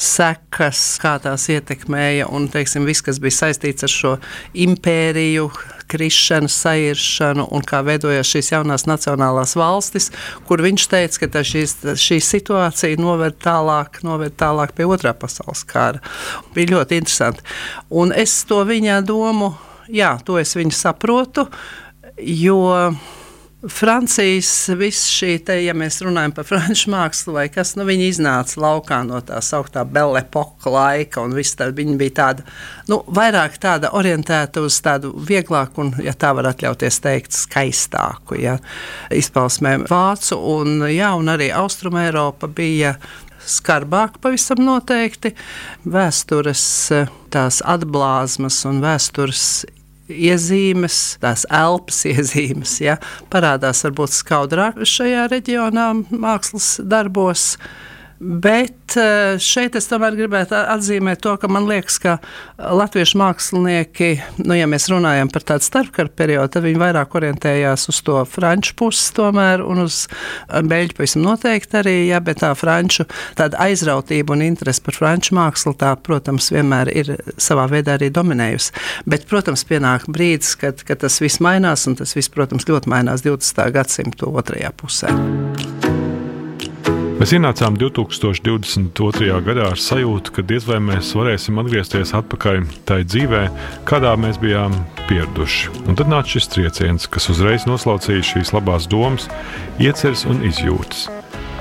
sekas, 0.00 0.80
kā 1.00 1.18
tās 1.20 1.44
ietekmēja, 1.52 2.30
un 2.32 2.48
teiksim, 2.52 2.86
viss, 2.88 3.04
kas 3.04 3.20
bija 3.20 3.36
saistīts 3.36 3.84
ar 3.84 3.92
šo 3.92 4.14
impēriju, 4.56 5.50
krišanu, 5.90 6.48
sairšanu 6.48 7.46
un 7.50 7.64
kā 7.66 7.82
veidojās 7.86 8.30
šīs 8.30 8.52
jaunās 8.54 8.86
nacionālās 8.88 9.56
valstis, 9.58 10.10
kur 10.48 10.62
viņš 10.62 10.86
teica, 10.92 11.26
ka 11.26 11.44
šīs, 11.46 11.76
šī 12.00 12.20
situācija 12.24 13.00
noved 13.00 13.40
tālāk, 13.42 14.00
noved 14.06 14.36
tālāk 14.40 14.74
pie 14.78 14.86
otrā 14.88 15.12
pasaules 15.18 15.64
kara. 15.68 16.02
Bija 16.54 16.76
ļoti 16.76 17.00
interesanti. 17.02 17.44
Un 17.90 18.14
es 18.16 18.38
to 18.48 18.62
viņa 18.68 19.00
domu, 19.06 19.52
jā, 19.90 20.14
to 20.24 20.38
es 20.40 20.54
viņu 20.56 20.76
saprotu, 20.76 21.48
jo 22.16 22.60
Francijas 23.68 24.70
viss 24.80 25.10
šī, 25.12 25.34
te, 25.44 25.58
ja 25.60 25.74
mēs 25.76 25.98
runājam 26.00 26.32
par 26.32 26.46
franču 26.50 26.88
mākslu, 26.94 27.34
vai 27.36 27.46
kas, 27.52 27.74
nu, 27.76 27.84
viņi 27.88 28.08
iznāca 28.08 28.60
laukā 28.62 29.02
no 29.04 29.20
tā 29.24 29.42
sauktā 29.44 29.84
Belle 29.84 30.22
Epoque 30.22 30.72
laika, 30.72 31.20
un 31.26 31.34
tā, 31.36 31.68
viņi 31.76 31.96
bija 32.00 32.14
tāda, 32.22 32.46
nu, 32.88 33.02
vairāk 33.04 33.58
tāda 33.60 33.92
orientēta 33.96 34.64
uz 34.64 34.78
tādu 34.80 35.12
vieglāku 35.28 35.84
un, 35.84 35.92
ja 36.00 36.14
tā 36.16 36.32
var 36.36 36.48
atļauties 36.54 37.00
teikt, 37.04 37.36
skaistāku, 37.36 38.38
ja, 38.40 38.56
izpausmēm 39.12 39.84
vācu, 39.90 40.38
un, 40.56 40.86
jā, 40.88 41.12
un 41.20 41.28
arī 41.28 41.50
Austrum 41.52 42.00
Eiropa 42.00 42.48
bija 42.48 42.94
skarbāk 43.44 44.20
pavisam 44.22 44.62
noteikti. 44.64 45.34
Vēstures 45.84 46.64
tās 47.32 47.60
atblāzmas 47.66 48.62
un 48.68 48.80
vēstures 48.84 49.44
iezīmes, 50.10 50.98
tās 51.22 51.46
elpas 51.50 52.02
iezīmes, 52.10 52.76
ja, 52.84 52.98
parādās 53.32 53.84
varbūt 53.86 54.16
skaudrāk 54.16 54.82
šajā 54.86 55.28
reģionā 55.32 55.92
mākslas 56.10 56.76
darbos. 56.82 57.54
Bet 58.20 58.98
eh, 59.00 59.38
šeit 59.40 59.78
es 59.78 59.86
tomēr 59.88 60.12
gribētu 60.12 60.52
atzīmēt 60.58 61.22
to, 61.24 61.32
ka 61.40 61.48
man 61.48 61.64
liekas, 61.64 61.94
ka 62.02 62.18
latviešu 62.60 63.16
mākslinieki, 63.16 64.10
nu, 64.44 64.52
ja 64.58 64.66
mēs 64.68 64.90
runājam 64.92 65.30
par 65.32 65.46
tādu 65.48 65.64
starpkara 65.64 66.12
periodu, 66.12 66.50
tad 66.52 66.66
viņi 66.66 66.82
vairāk 66.82 67.16
orientējās 67.16 67.88
uz 67.88 68.02
to 68.04 68.18
franču 68.28 68.74
pusi 68.76 69.06
tomēr 69.16 69.64
un 69.64 69.86
uz 69.86 70.02
eh, 70.04 70.60
beļģu 70.60 70.98
pavisam 70.98 71.24
noteikti 71.24 71.80
arī, 71.80 71.94
jā, 72.10 72.20
bet 72.26 72.42
tā 72.44 72.52
franču 72.58 73.06
tāda 73.40 73.56
aizrautība 73.64 74.36
un 74.36 74.44
interese 74.50 74.84
par 74.84 75.00
franču 75.00 75.38
mākslu, 75.40 75.72
tā, 75.80 75.94
protams, 75.96 76.50
vienmēr 76.52 76.92
ir 76.92 77.14
savā 77.40 77.64
veidā 77.72 77.96
arī 77.96 78.10
dominējusi. 78.12 78.74
Bet, 79.08 79.24
protams, 79.32 79.64
pienāk 79.64 80.04
brīdis, 80.12 80.58
kad, 80.60 80.84
kad 80.84 81.00
tas 81.06 81.16
viss 81.24 81.40
mainās, 81.40 81.88
un 81.88 81.96
tas 81.96 82.12
viss, 82.18 82.28
protams, 82.28 82.68
ļoti 82.68 82.92
mainās 82.92 83.24
20. 83.24 83.64
gadsimta 83.80 84.28
otrajā 84.28 84.74
pusē. 84.76 85.89
Mēs 87.20 87.34
ienācām 87.36 87.74
2022. 87.76 89.26
gadā 89.44 89.66
ar 89.68 89.76
sajūtu, 89.76 90.32
ka 90.32 90.44
diez 90.48 90.64
vai 90.64 90.78
mēs 90.80 91.10
varēsim 91.12 91.58
atgriezties 91.60 92.14
atpakaļ 92.16 92.62
tajā 92.88 93.04
dzīvē, 93.12 93.40
kādā 93.84 94.14
mēs 94.16 94.38
bijām 94.40 94.72
pieraduši. 95.04 95.68
Un 95.84 95.98
tad 96.00 96.08
nāca 96.08 96.32
šis 96.38 96.48
trieciens, 96.54 97.04
kas 97.12 97.28
uzreiz 97.28 97.66
noslaucīja 97.68 98.24
šīs 98.24 98.54
labās 98.56 98.88
domas, 98.88 99.28
ieceres 99.76 100.24
un 100.32 100.40
izjūtas. 100.48 101.10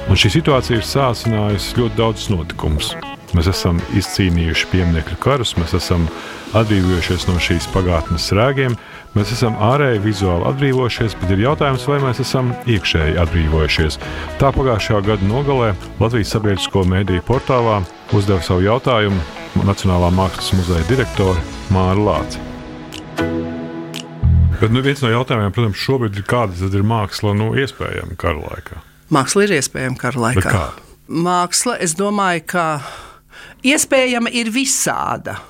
Un 0.08 0.16
šī 0.16 0.32
situācija 0.38 0.80
ir 0.80 0.88
sācinājusi 0.88 1.76
ļoti 1.82 2.00
daudzus 2.00 2.32
notikumus. 2.32 2.94
Mēs 3.36 3.52
esam 3.52 3.84
izcīnījuši 4.00 4.72
pieminiektu 4.72 5.20
karus, 5.20 5.58
mēs 5.60 5.76
esam 5.76 6.08
atbrīvojušies 6.56 7.28
no 7.28 7.36
šīs 7.36 7.68
pagātnes 7.76 8.32
rēgiem, 8.32 8.80
Mēs 9.20 9.34
esam 9.36 9.58
ārēji 9.60 10.00
vizuāli 10.00 10.46
atbrīvojušies, 10.48 11.18
bet 11.20 11.34
ir 11.34 11.42
jautājums, 11.44 11.84
vai 11.92 11.98
mēs 12.00 12.22
esam 12.24 12.54
iekšēji 12.72 13.18
atbrīvojušies. 13.20 13.98
Tā 14.40 14.52
pagājušā 14.56 15.02
gada 15.04 15.28
nogalē 15.28 15.74
Latvijas 16.00 16.32
sabiedrisko 16.32 16.86
mediju 16.88 17.26
portālā 17.28 17.82
uzdeva 18.16 18.40
savu 18.48 18.64
jautājumu 18.64 19.20
Nacionālā 19.68 20.14
mākslas 20.16 20.54
muzeja 20.56 20.88
direktore 20.88 21.44
Māra 21.76 22.00
Lāca. 22.00 22.40
Bet 24.62 24.72
nu, 24.72 24.86
viens 24.88 25.04
no 25.04 25.12
jautājumiem, 25.12 25.52
protams, 25.52 25.84
šobrīd 25.84 26.24
ir 26.24 26.28
kāda 26.30 26.72
ir 26.72 26.88
māksla 26.88 27.36
nu, 27.36 27.52
iespējama 27.60 28.16
kara 28.24 28.40
laikā? 28.40 28.82
Māksla 29.12 29.50
ir 29.50 29.58
iespējama 29.60 30.00
kara 30.00 30.28
laikā. 30.30 30.66
Māksla, 31.12 31.76
es 31.84 32.00
domāju, 32.00 32.48
ka 32.56 32.66
iespējama 33.68 34.32
ir 34.32 34.56
visāda. 34.56 35.42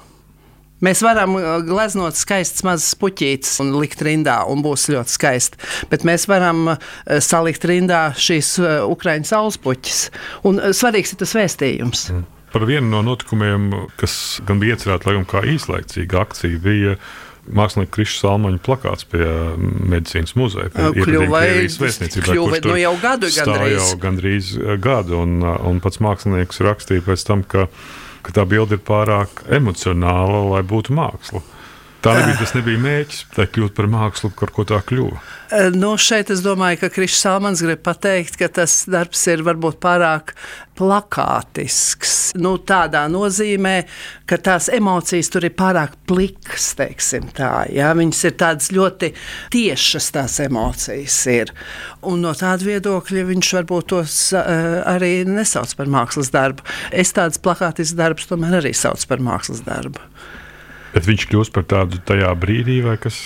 Mēs 0.85 1.03
varam 1.03 1.35
uh, 1.35 1.47
gleznot 1.65 2.17
skaistas 2.19 2.63
mazas 2.67 2.95
puķītes 2.99 3.59
un 3.63 3.73
likt 3.79 4.01
rindā, 4.05 4.39
un 4.47 4.63
būs 4.65 4.87
ļoti 4.93 5.15
skaisti. 5.15 5.61
Bet 5.91 6.05
mēs 6.07 6.27
varam 6.31 6.73
uh, 6.73 6.89
salikt 7.23 7.67
rindā 7.67 8.09
šīs 8.15 8.55
uh, 8.63 8.73
ukraiņu 8.89 9.27
saulespuķis. 9.29 10.03
Un 10.47 10.61
svarīgs 10.75 11.15
ir 11.15 11.23
tas 11.23 11.35
vēstījums. 11.35 12.09
Mm. 12.15 12.27
Par 12.49 12.65
vienu 12.65 12.89
no 12.89 13.03
notikumiem, 13.05 13.69
kas 13.99 14.39
gan 14.47 14.57
bija 14.61 14.73
iecerēta 14.73 15.11
laikam, 15.11 15.25
kā 15.29 15.43
īslaicīga 15.51 16.23
akcija, 16.23 16.61
bija 16.63 16.95
mākslinieka 17.55 17.93
Krišs 17.93 18.19
Salmaņa 18.23 18.61
plakāts 18.65 19.05
pie 19.09 19.25
medicīnas 19.59 20.35
muzeja. 20.37 20.71
Kļuva 20.73 22.61
nu 22.65 22.77
jau 22.79 22.93
gadu 23.01 23.29
gandrīz. 23.33 23.77
Jau 23.77 23.99
gandrīz 24.01 24.51
gadu, 24.81 25.21
un, 25.23 25.39
un 25.45 25.81
pats 25.83 26.01
mākslinieks 26.03 26.61
rakstīja 26.65 27.05
pēc 27.05 27.25
tam, 27.29 27.45
ka 27.45 27.67
ka 28.23 28.36
tā 28.36 28.45
bilde 28.49 28.77
ir 28.77 28.84
pārāk 28.86 29.43
emocionāla, 29.60 30.43
lai 30.53 30.63
būtu 30.67 30.95
māksla. 30.95 31.41
Tā 31.99 32.13
nebija, 32.15 32.38
tas 32.39 32.53
nebija 32.55 32.79
mērķis, 32.79 33.25
lai 33.35 33.45
kļūtu 33.51 33.75
par 33.75 33.89
mākslu, 33.91 34.31
ar 34.31 34.51
ko 34.55 34.63
tā 34.67 34.79
kļuva. 34.88 35.19
Nu, 35.73 35.95
šeit 35.97 36.29
es 36.29 36.43
domāju, 36.45 36.77
ka 36.83 36.89
Krišs 36.93 37.23
Salmans 37.23 37.63
grib 37.65 37.81
pateikt, 37.83 38.38
ka 38.39 38.47
tas 38.53 38.83
darbs 38.88 39.23
ir 39.27 39.41
varbūt 39.43 39.79
pārāk 39.83 40.35
plakātisks. 40.79 42.13
Nu, 42.39 42.53
tādā 42.63 43.01
nozīmē, 43.12 43.73
ka 44.29 44.38
tās 44.45 44.69
emocijas 44.71 45.31
tur 45.33 45.49
ir 45.49 45.55
pārāk 45.59 45.97
plikas, 46.07 46.69
teiksim 46.79 47.27
tā. 47.35 47.65
Ja? 47.75 47.91
Viņas 47.97 48.23
ir 48.29 48.38
tādas 48.39 48.71
ļoti 48.71 49.12
tiešas, 49.51 50.12
tās 50.15 50.39
emocijas 50.45 51.19
ir. 51.33 51.51
Un 52.07 52.23
no 52.23 52.31
tāda 52.38 52.63
viedokļa 52.69 53.27
viņš 53.33 53.53
varbūt 53.59 53.91
tos 53.91 54.19
uh, 54.38 54.83
arī 54.88 55.25
nesauc 55.27 55.75
par 55.75 55.91
mākslas 55.91 56.31
darbu. 56.31 56.63
Es 56.95 57.12
tādas 57.17 57.41
plakātiskas 57.41 57.97
darbus 57.97 58.29
tomēr 58.29 58.62
arī 58.62 58.77
saucu 58.77 59.09
par 59.09 59.25
mākslas 59.33 59.65
darbu. 59.67 60.05
Bet 60.93 61.06
viņš 61.06 61.25
kļūst 61.30 61.54
par 61.54 61.65
tādu 61.69 61.99
tajā 62.06 62.30
brīdī, 62.39 62.80
vai 62.86 62.95
kas? 63.02 63.17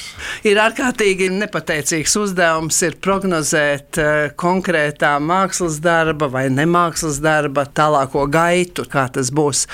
Ir 0.47 0.59
ārkārtīgi 0.59 1.29
nepateicīgs 1.31 2.15
uzdevums 2.19 2.79
ir 2.83 2.97
prognozēt 3.03 3.99
uh, 4.01 4.13
konkrētā 4.39 5.15
mākslas 5.23 5.79
darba 5.83 6.27
vai 6.31 6.49
nemākslas 6.51 7.21
darba 7.23 7.65
tālāko 7.65 8.25
gaitu, 8.31 8.87
kā 8.89 9.07
tas 9.13 9.31
būs. 9.31 9.67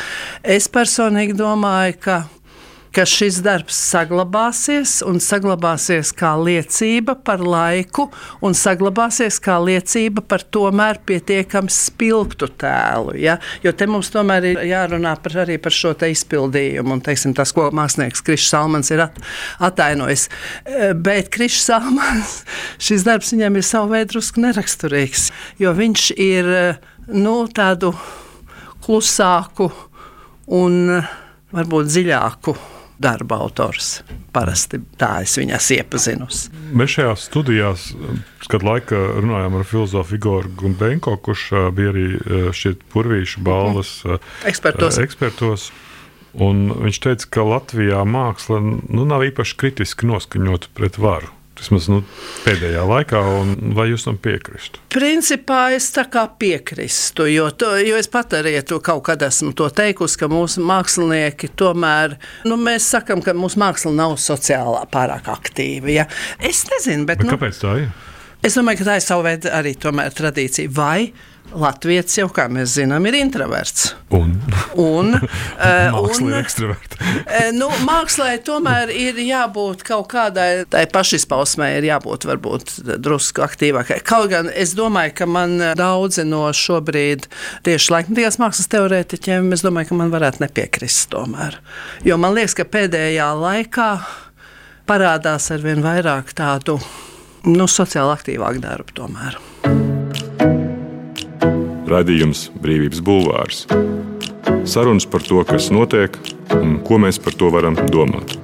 Es 0.43 0.69
personīgi 0.71 1.37
domāju, 1.39 1.97
ka 2.03 2.19
ka 2.95 3.05
šis 3.07 3.39
darbs 3.45 3.77
saglabāsies 3.91 4.99
un 5.05 5.19
saglabāsies 5.21 6.11
kā 6.17 6.31
liecība 6.39 7.13
par 7.25 7.41
laiku 7.43 8.07
un 8.45 8.55
saglabāsies 8.57 9.37
kā 9.43 9.59
liecība 9.61 10.23
par 10.25 10.43
tomēr 10.43 11.01
pietiekami 11.05 11.71
spilgtu 11.73 12.49
tēlu. 12.59 13.13
Ja? 13.21 13.37
Jo 13.63 13.73
te 13.77 13.87
mums 13.89 14.09
tomēr 14.13 14.49
ir 14.51 14.63
jārunā 14.71 15.13
par, 15.21 15.37
arī 15.45 15.59
par 15.61 15.75
šo 15.75 15.93
izpildījumu 16.09 16.97
un 16.97 17.03
teiksim, 17.05 17.35
tas, 17.37 17.53
ko 17.53 17.67
mākslinieks 17.75 18.23
Krišs 18.25 18.49
Salmans 18.53 18.89
ir 18.93 19.05
at, 19.05 19.19
atainojis. 19.69 20.27
Eh, 20.65 20.93
bet 20.97 21.29
Krišs 21.33 21.67
Salmans, 21.69 22.39
šis 22.89 23.05
darbs 23.07 23.33
viņam 23.35 23.59
ir 23.59 23.67
savu 23.67 23.93
veidu 23.93 24.15
drusku 24.15 24.41
neraksturīgs, 24.41 25.29
jo 25.61 25.75
viņš 25.77 26.09
ir 26.17 26.51
eh, 26.55 26.81
nu, 27.13 27.43
tādu 27.53 27.93
klusāku 28.85 29.69
un 30.57 30.99
varbūt 31.53 31.89
dziļāku 31.89 32.57
darba 32.99 33.39
autors. 33.43 33.99
Parasti 34.35 34.81
tā 34.99 35.23
es 35.23 35.35
viņas 35.39 35.69
iepazinusi. 35.79 36.51
Mēs 36.75 36.97
šajās 36.97 37.25
studijās, 37.29 37.85
kad 38.51 38.65
laika 38.65 38.99
runājām 39.19 39.59
ar 39.59 39.67
filozofu 39.67 40.19
Igoru 40.19 40.51
Gunbenko, 40.59 41.15
kurš 41.23 41.47
bija 41.75 41.93
arī 41.93 42.07
šķiet 42.55 42.85
purvīšu 42.93 43.43
balvas 43.45 43.99
mhm. 44.05 44.33
ekspertos. 44.51 44.99
ekspertos. 45.01 45.69
Un 46.39 46.67
viņš 46.85 46.99
teica, 47.01 47.25
ka 47.33 47.43
Latvijā 47.47 48.03
māksla 48.05 48.59
nu, 48.61 49.05
nav 49.09 49.25
īpaši 49.25 49.55
kritiski 49.57 50.05
noskaņota 50.05 50.69
pret 50.77 50.99
varu. 51.01 51.31
Vismaz 51.59 51.89
nu, 51.91 51.99
pēdējā 52.45 52.83
laikā, 52.87 53.21
vai 53.75 53.89
jūs 53.89 54.05
tam 54.07 54.19
piekristu? 54.21 54.81
Principā 54.93 55.69
es 55.75 55.89
tā 55.95 56.05
kā 56.11 56.23
piekrīstu, 56.39 57.27
jo, 57.33 57.49
to, 57.51 57.73
jo 57.83 57.97
es 57.99 58.07
pat 58.11 58.37
arī 58.39 58.55
to 58.67 58.79
kaut 58.83 59.03
kad 59.09 59.23
esmu 59.27 59.51
to 59.57 59.67
teikusi, 59.75 60.19
ka 60.21 60.29
mūsu 60.31 60.63
mākslinieki 60.65 61.51
tomēr, 61.59 62.15
nu, 62.47 62.59
mēs 62.59 62.87
sakam, 62.95 63.23
ka 63.25 63.35
mūsu 63.37 63.59
māksla 63.61 63.91
nav 63.95 64.15
sociālā 64.21 64.85
pārāk 64.93 65.27
aktīva. 65.31 65.91
Ja? 65.99 66.07
Es 66.39 66.63
nezinu, 66.71 67.07
bet. 67.09 67.19
bet 67.19 67.27
nu, 67.27 67.35
kāpēc 67.35 67.59
tā 67.63 67.75
ir? 67.83 67.91
Es 68.39 68.55
domāju, 68.55 68.79
ka 68.79 68.87
tā 68.87 68.93
ir 68.95 69.03
sava 69.03 69.25
veida 69.27 69.51
arī 69.57 69.73
tradīcija. 69.75 70.71
Vai 70.71 71.09
Latvijas 71.57 72.13
jau, 72.17 72.27
kā 72.33 72.45
mēs 72.51 72.75
zinām, 72.77 73.05
ir 73.09 73.17
introverts. 73.19 73.93
Un, 74.13 74.35
un, 74.77 75.15
uh, 75.17 75.97
un 76.23 76.35
ekstraverts. 76.37 76.99
uh, 77.01 77.49
nu, 77.55 77.69
mākslā 77.87 78.35
tomēr 78.45 78.93
ir 78.93 79.17
jābūt 79.23 79.83
kaut 79.87 80.09
kādai 80.13 80.65
tai 80.69 80.85
pašizpausmē, 80.91 81.71
ir 81.79 81.89
jābūt 81.89 82.27
varbūt 82.29 82.75
drusku 83.01 83.43
aktīvākai. 83.45 83.99
Kaut 84.05 84.29
gan 84.33 84.51
es 84.53 84.75
domāju, 84.77 85.15
ka 85.21 85.29
man 85.29 85.57
daudzi 85.79 86.27
no 86.27 86.45
šobrīd 86.53 87.29
tieši 87.67 87.95
laikmatīgās 87.95 88.39
mākslas 88.41 88.69
teorētiķiem, 88.75 89.51
es 89.55 89.65
domāju, 89.65 89.91
ka 89.91 89.99
man 90.03 90.13
varētu 90.13 90.45
nepiekrist 90.45 91.09
tomēr. 91.13 91.59
Jo 92.05 92.21
man 92.21 92.37
liekas, 92.37 92.57
ka 92.59 92.69
pēdējā 92.69 93.29
laikā 93.41 93.91
parādās 94.89 95.51
arvien 95.53 95.83
vairāk 95.85 96.33
tādu 96.37 96.79
nu, 97.49 97.69
sociāli 97.69 98.15
aktīvāku 98.15 98.63
darbu 98.63 98.99
tomēr. 99.01 99.39
Radījums 101.89 102.47
Brīvības 102.61 103.01
Bulvārs. 103.05 103.63
Sarunas 104.69 105.07
par 105.09 105.23
to, 105.25 105.41
kas 105.47 105.71
notiek 105.73 106.15
un 106.55 106.77
ko 106.85 106.99
mēs 107.01 107.17
par 107.21 107.33
to 107.37 107.49
varam 107.53 107.77
domāt. 107.89 108.37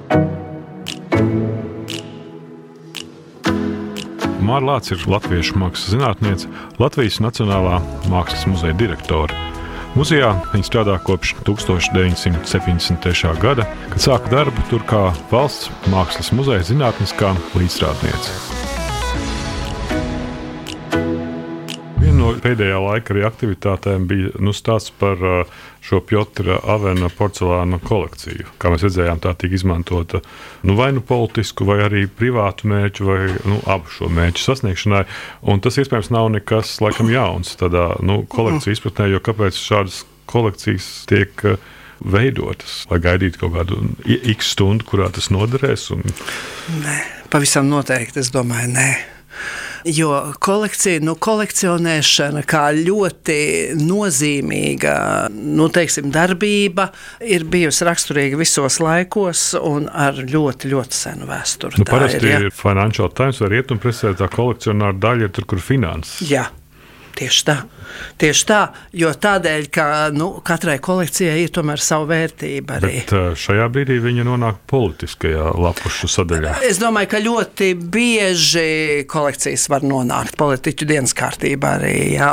Mārta 4.46 4.66
Lācis 4.66 4.94
ir 4.94 5.08
latviešu 5.10 5.58
mākslas 5.58 5.90
zinātniece, 5.94 6.50
Latvijas 6.78 7.18
Nacionālā 7.22 7.80
mākslas 8.10 8.46
muzeja 8.50 8.76
direktore. 8.78 9.34
Muzejā 9.96 10.28
viņa 10.52 10.66
strādā 10.68 10.98
kopš 11.02 11.34
1973. 11.46 13.32
gada, 13.42 13.64
kad 13.94 14.04
sāka 14.04 14.28
darbu 14.34 14.68
tur 14.70 14.84
kā 14.86 15.02
valsts 15.32 15.70
mākslas 15.92 16.34
muzeja 16.36 16.66
zinātniskā 16.68 17.32
līdzstrādniece. 17.56 18.65
No 22.26 22.34
pēdējā 22.42 22.78
laika 22.82 23.14
arī 23.14 23.22
aktivitātēm 23.28 24.06
bija 24.10 24.32
nu, 24.42 24.54
stāsts 24.56 24.92
par 24.98 25.22
uh, 25.22 25.52
šo 25.86 26.00
Piotra 26.06 26.58
Avena 26.66 27.08
porcelāna 27.12 27.78
kolekciju. 27.82 28.48
Kā 28.60 28.72
mēs 28.72 28.84
redzējām, 28.88 29.22
tā 29.22 29.32
tika 29.38 29.56
izmantota 29.58 30.20
nu, 30.66 30.74
vai 30.78 30.90
nu 30.96 31.04
politisku, 31.06 31.66
vai 31.68 31.78
arī 31.86 32.04
privātu 32.10 32.70
mērķu, 32.72 33.06
vai 33.06 33.20
nu, 33.46 33.60
abu 33.70 33.92
šo 33.94 34.10
mērķu 34.12 34.42
sasniegšanai. 34.42 35.04
Un 35.46 35.62
tas 35.64 35.78
iespējams 35.78 36.12
nav 36.14 36.28
nekas 36.34 36.76
laikam 36.82 37.12
jauns 37.12 37.54
tādā 37.60 37.92
nu, 38.02 38.24
kolekciju 38.30 38.76
izpratnē, 38.76 39.08
jo 39.14 39.22
kāpēc 39.24 39.58
šādas 39.62 40.02
kolekcijas 40.26 40.90
tiek 41.10 41.46
uh, 41.46 41.60
veidotas, 42.04 42.82
lai 42.90 43.00
gaidītu 43.02 43.40
kaut 43.40 43.54
kādu 43.56 43.80
x 44.34 44.52
stundu, 44.56 44.86
kurā 44.88 45.08
tas 45.14 45.30
noderēs? 45.32 45.88
Un... 45.94 46.04
Nē, 46.82 46.96
pavisam 47.32 47.70
noteikti. 47.70 48.20
Es 48.24 48.32
domāju, 48.34 48.72
nē. 48.74 48.88
Jo 49.84 50.32
kolekcija, 50.42 51.00
nu, 51.04 51.16
kolekcionēšana 51.20 52.42
kā 52.48 52.64
ļoti 52.76 53.38
nozīmīga 53.80 54.96
nu, 55.32 55.68
teiksim, 55.72 56.10
darbība 56.14 56.88
ir 57.24 57.46
bijusi 57.50 57.86
raksturīga 57.88 58.40
visos 58.40 58.80
laikos 58.82 59.48
un 59.60 59.90
ar 59.92 60.18
ļoti, 60.18 60.70
ļoti 60.72 61.00
senu 61.00 61.28
vēsturi. 61.30 61.82
Nu, 61.82 61.88
parasti 61.88 62.22
ir, 62.24 62.48
ja? 62.48 62.54
Financial 62.54 63.10
Times 63.16 63.42
vai 63.42 63.52
Rietumpresē 63.56 64.14
tā 64.18 64.30
kolekcionāra 64.32 64.96
daļa 65.02 65.28
ir 65.28 65.34
tur, 65.36 65.48
kur 65.50 65.62
finanses. 65.62 66.22
Jā. 66.30 66.48
Tieši 67.16 67.44
tā. 67.48 67.56
Tieši 68.20 68.44
tā, 68.48 68.60
jo 68.96 69.08
tādēļ, 69.08 69.66
ka 69.72 69.84
nu, 70.12 70.28
katrai 70.44 70.76
kolekcijai 70.82 71.38
ir 71.44 71.52
tomēr 71.54 71.80
sava 71.80 72.08
vērtība. 72.10 72.78
Arī. 72.78 72.92
Bet 72.98 73.12
uh, 73.16 73.28
šajā 73.38 73.66
brīdī 73.72 73.96
viņa 74.04 74.26
nonāk 74.26 74.58
politiskajā 74.68 75.52
lapušu 75.56 76.10
sadaļā. 76.12 76.56
Es 76.66 76.80
domāju, 76.82 77.10
ka 77.14 77.20
ļoti 77.24 77.70
bieži 77.92 79.04
kolekcijas 79.08 79.68
var 79.72 79.86
nonākt 79.86 80.36
politiķu 80.40 80.88
dienas 80.88 81.14
kārtībā 81.16 81.76
arī. 81.78 81.94
Jā, 82.16 82.32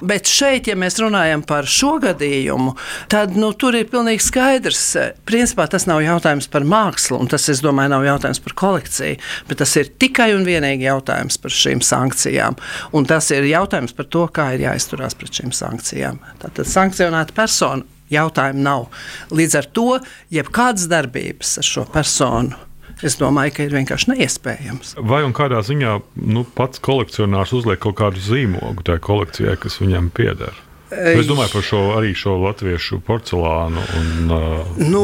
Bet 0.00 0.30
šeit, 0.30 0.70
ja 0.70 0.76
mēs 0.78 0.96
runājam 1.00 1.44
par 1.46 1.68
šo 1.68 1.96
gadījumu, 2.02 2.74
tad 3.12 3.36
nu, 3.36 3.52
tur 3.52 3.76
ir 3.76 3.88
pilnīgi 3.90 4.24
skaidrs. 4.24 4.84
Principā 5.28 5.66
tas 5.70 5.86
nav 5.90 6.02
jautājums 6.04 6.48
par 6.50 6.64
mākslu, 6.68 7.20
un 7.20 7.30
tas, 7.30 7.48
es 7.52 7.62
domāju, 7.64 7.92
nav 7.94 8.06
jautājums 8.06 8.42
par 8.44 8.56
kolekciju, 8.64 9.20
bet 9.50 9.60
tas 9.62 9.76
ir 9.80 9.92
tikai 10.00 10.30
un 10.36 10.46
vienīgi 10.48 10.88
jautājums 10.88 11.40
par 11.40 11.54
šīm 11.54 11.84
sankcijām. 11.84 12.56
Un 12.96 13.08
tas 13.08 13.30
ir 13.34 13.48
jautājums 13.50 13.89
jautājums 13.90 13.96
par 13.96 14.06
to, 14.10 14.28
kā 14.32 14.54
ir 14.54 14.66
jāizturās 14.66 15.16
pret 15.16 15.32
šīm 15.32 15.52
sankcijām. 15.52 16.18
Tātad 16.40 16.66
sankcionēta 16.66 17.34
persona 17.34 17.84
jautājumu 18.10 18.62
nav. 18.62 18.88
Līdz 19.30 19.56
ar 19.56 19.66
to 19.72 20.00
jebkādas 20.30 20.88
darbības 20.88 21.58
ar 21.58 21.64
šo 21.64 21.86
personu. 21.92 22.56
Es 23.02 23.16
domāju, 23.16 23.54
ka 23.56 23.64
ir 23.64 23.72
vienkārši 23.72 24.10
neiespējams. 24.12 24.96
Vai 25.00 25.22
un 25.24 25.32
kādā 25.32 25.62
ziņā 25.64 26.00
nu, 26.20 26.44
pats 26.44 26.80
kolekcionārs 26.80 27.54
uzliek 27.56 27.80
kaut 27.80 27.96
kādu 27.96 28.20
zīmogu 28.20 28.84
tajā 28.84 29.00
kolekcijai, 29.00 29.56
kas 29.56 29.80
viņam 29.80 30.10
pieder? 30.12 30.52
Es 30.90 31.28
domāju 31.28 31.52
par 31.52 31.62
šo 31.62 31.80
arī 31.94 32.10
šo 32.18 32.34
latviešu 32.42 32.98
porcelānu. 33.06 33.82
Un, 33.98 34.32
uh, 34.34 34.78
nu, 34.82 35.02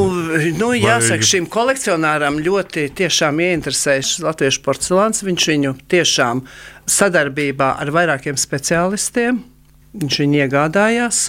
nu, 0.59 0.70
jāsaka, 0.75 1.20
vai... 1.22 1.29
šim 1.31 1.46
kolekcionāram 1.51 2.40
ļoti 2.42 2.88
ieinteresējas 3.44 4.16
latviešu 4.27 4.64
porcelāns. 4.64 5.22
Viņš 5.27 5.46
viņu 5.53 5.75
tiešām 5.92 6.42
sadarbībā 6.90 7.77
ar 7.85 7.94
vairākiem 7.94 8.38
viņu 10.18 10.42
iegādājās. 10.42 11.29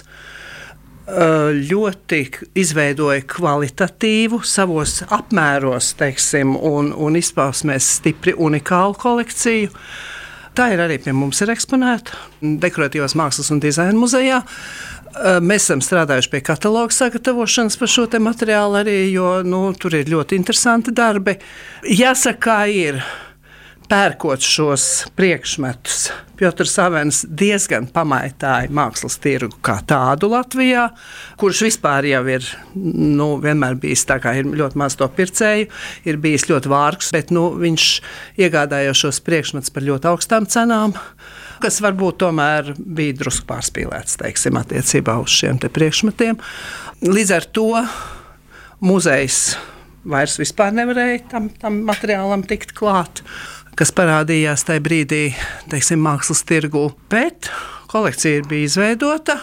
Ļoti 1.08 2.18
izveidoja 2.60 3.22
kvalitatīvu, 3.30 4.42
savos 4.44 4.98
apmēros 5.06 5.94
teiksim, 5.96 6.52
un, 6.52 6.90
un 6.92 7.16
izpausmēs 7.16 7.94
stipri 7.96 8.34
unikālu 8.36 8.98
kolekciju. 9.00 9.70
Uh, 9.72 10.17
Tā 10.58 10.72
ir 10.74 10.80
arī 10.82 10.96
pie 10.98 11.12
mums 11.14 11.38
ir 11.44 11.52
eksponēta 11.52 12.16
Dekoratīvās 12.42 13.14
mākslas 13.18 13.52
un 13.54 13.60
dizaina 13.62 13.94
muzejā. 13.94 14.40
Mēs 15.38 15.68
esam 15.68 15.82
strādājuši 15.82 16.32
pie 16.32 16.40
kataloga 16.48 16.96
sagatavošanas 16.96 17.78
par 17.78 17.92
šo 17.92 18.08
materiālu 18.18 18.80
arī, 18.80 18.96
jo 19.12 19.36
nu, 19.46 19.60
tur 19.78 19.94
ir 19.94 20.10
ļoti 20.10 20.34
interesanti 20.34 20.90
darbi. 20.90 21.36
Jāsaka, 21.86 22.42
kā 22.42 22.58
ir 22.74 22.98
pērkot 23.88 24.44
šos 24.44 24.84
priekšmetus, 25.16 26.08
Piotrs 26.38 26.74
Savens 26.76 27.24
diezgan 27.26 27.88
pamaitāja 27.90 28.70
mākslas 28.70 29.16
tirgu 29.22 29.56
kā 29.64 29.78
tādu 29.88 30.28
Latvijā, 30.30 30.84
kurš 31.40 31.64
vispār 31.66 32.06
jau 32.06 32.20
ir 32.30 32.46
nu, 32.76 33.32
vienmēr 33.42 33.78
bijis 33.80 34.04
tā, 34.06 34.20
kā 34.22 34.36
ir 34.38 34.50
ļoti 34.60 34.78
maz 34.78 34.94
to 35.00 35.08
pircēju, 35.16 35.66
ir 36.06 36.20
bijis 36.22 36.46
ļoti 36.50 36.70
vārgs, 36.70 37.10
bet 37.16 37.32
nu, 37.34 37.48
viņš 37.58 37.88
iegādājās 38.44 39.02
šos 39.02 39.22
priekšmetus 39.26 39.74
par 39.74 39.88
ļoti 39.88 40.12
augstām 40.12 40.46
cenām 40.46 40.94
kas 41.58 41.80
varbūt 41.82 42.20
tomēr 42.22 42.70
bija 42.78 43.16
drusku 43.18 43.48
pārspīlēts 43.48 44.20
teiksim, 44.20 44.60
attiecībā 44.60 45.16
uz 45.18 45.32
šiem 45.40 45.58
priekšmetiem. 45.58 46.38
Līdz 47.02 47.34
ar 47.34 47.48
to 47.50 47.72
muzejs 48.78 49.56
vairs 50.08 50.38
nevarēja 50.72 51.24
tam, 51.32 51.48
tam 51.50 51.82
materiālam 51.88 52.44
tikt 52.46 52.72
klāt 52.78 53.22
kas 53.78 53.92
parādījās 53.94 54.66
tajā 54.66 54.82
brīdī, 54.82 55.22
teiksim, 55.70 56.02
mākslas 56.02 56.42
tirgū. 56.48 56.88
Bet 57.12 57.50
kolekcija 57.90 58.42
bija 58.48 58.66
izveidota 58.66 59.38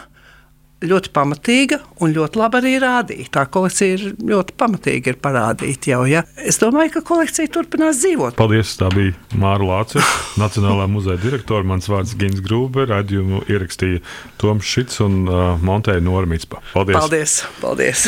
ļoti 0.86 1.10
pamatīga 1.16 1.80
un 2.04 2.12
ļoti 2.14 2.40
labi 2.40 2.60
arī 2.60 2.74
rādīta. 2.84 3.30
Tā 3.38 3.46
kolekcija 3.50 3.96
ir 3.96 4.04
ļoti 4.28 4.56
pamatīga 4.60 5.14
ir 5.14 5.20
parādīta 5.24 5.94
jau. 5.94 6.02
Ja? 6.10 6.26
Es 6.44 6.60
domāju, 6.62 6.98
ka 6.98 7.04
kolekcija 7.08 7.52
turpinās 7.56 8.02
dzīvot. 8.04 8.36
Paldies! 8.38 8.76
Tā 8.80 8.92
bija 8.94 9.16
Māra 9.40 9.66
Lāce, 9.66 10.04
Nacionālā 10.42 10.90
muzeja 10.92 11.18
direktore. 11.24 11.66
Mans 11.68 11.88
vārds 11.90 12.14
ir 12.14 12.26
Gins 12.26 12.44
Grūber. 12.46 12.90
Radījumu 12.92 13.46
ierakstīja 13.50 14.04
Toms 14.42 14.68
Šits 14.68 15.00
un 15.06 15.24
uh, 15.30 15.56
Monteja 15.64 16.04
Normitspa. 16.04 16.62
Paldies! 16.76 17.00
Paldies! 17.00 17.40
Paldies. 17.64 18.06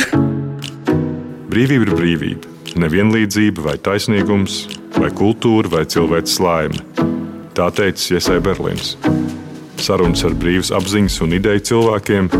Brīvība 1.48 1.88
ir 1.88 1.96
brīvība 1.96 2.54
nevienlīdzība 2.78 3.64
vai 3.64 3.74
taisnīgums, 3.82 4.60
vai 4.96 5.10
kultūra 5.12 5.70
vai 5.72 5.84
cilvēks 5.88 6.38
laime. 6.40 6.80
Tā 7.58 7.68
teica 7.74 8.14
Iesai 8.14 8.38
Berlīns. 8.44 8.94
Sarunas 9.82 10.24
ar 10.26 10.34
brīvas 10.38 10.72
apziņas 10.74 11.20
un 11.26 11.36
ideju 11.38 11.64
cilvēkiem 11.72 12.30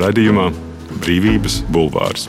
radījumā 0.00 0.50
Brīvības 1.02 1.60
bulvārs. 1.72 2.28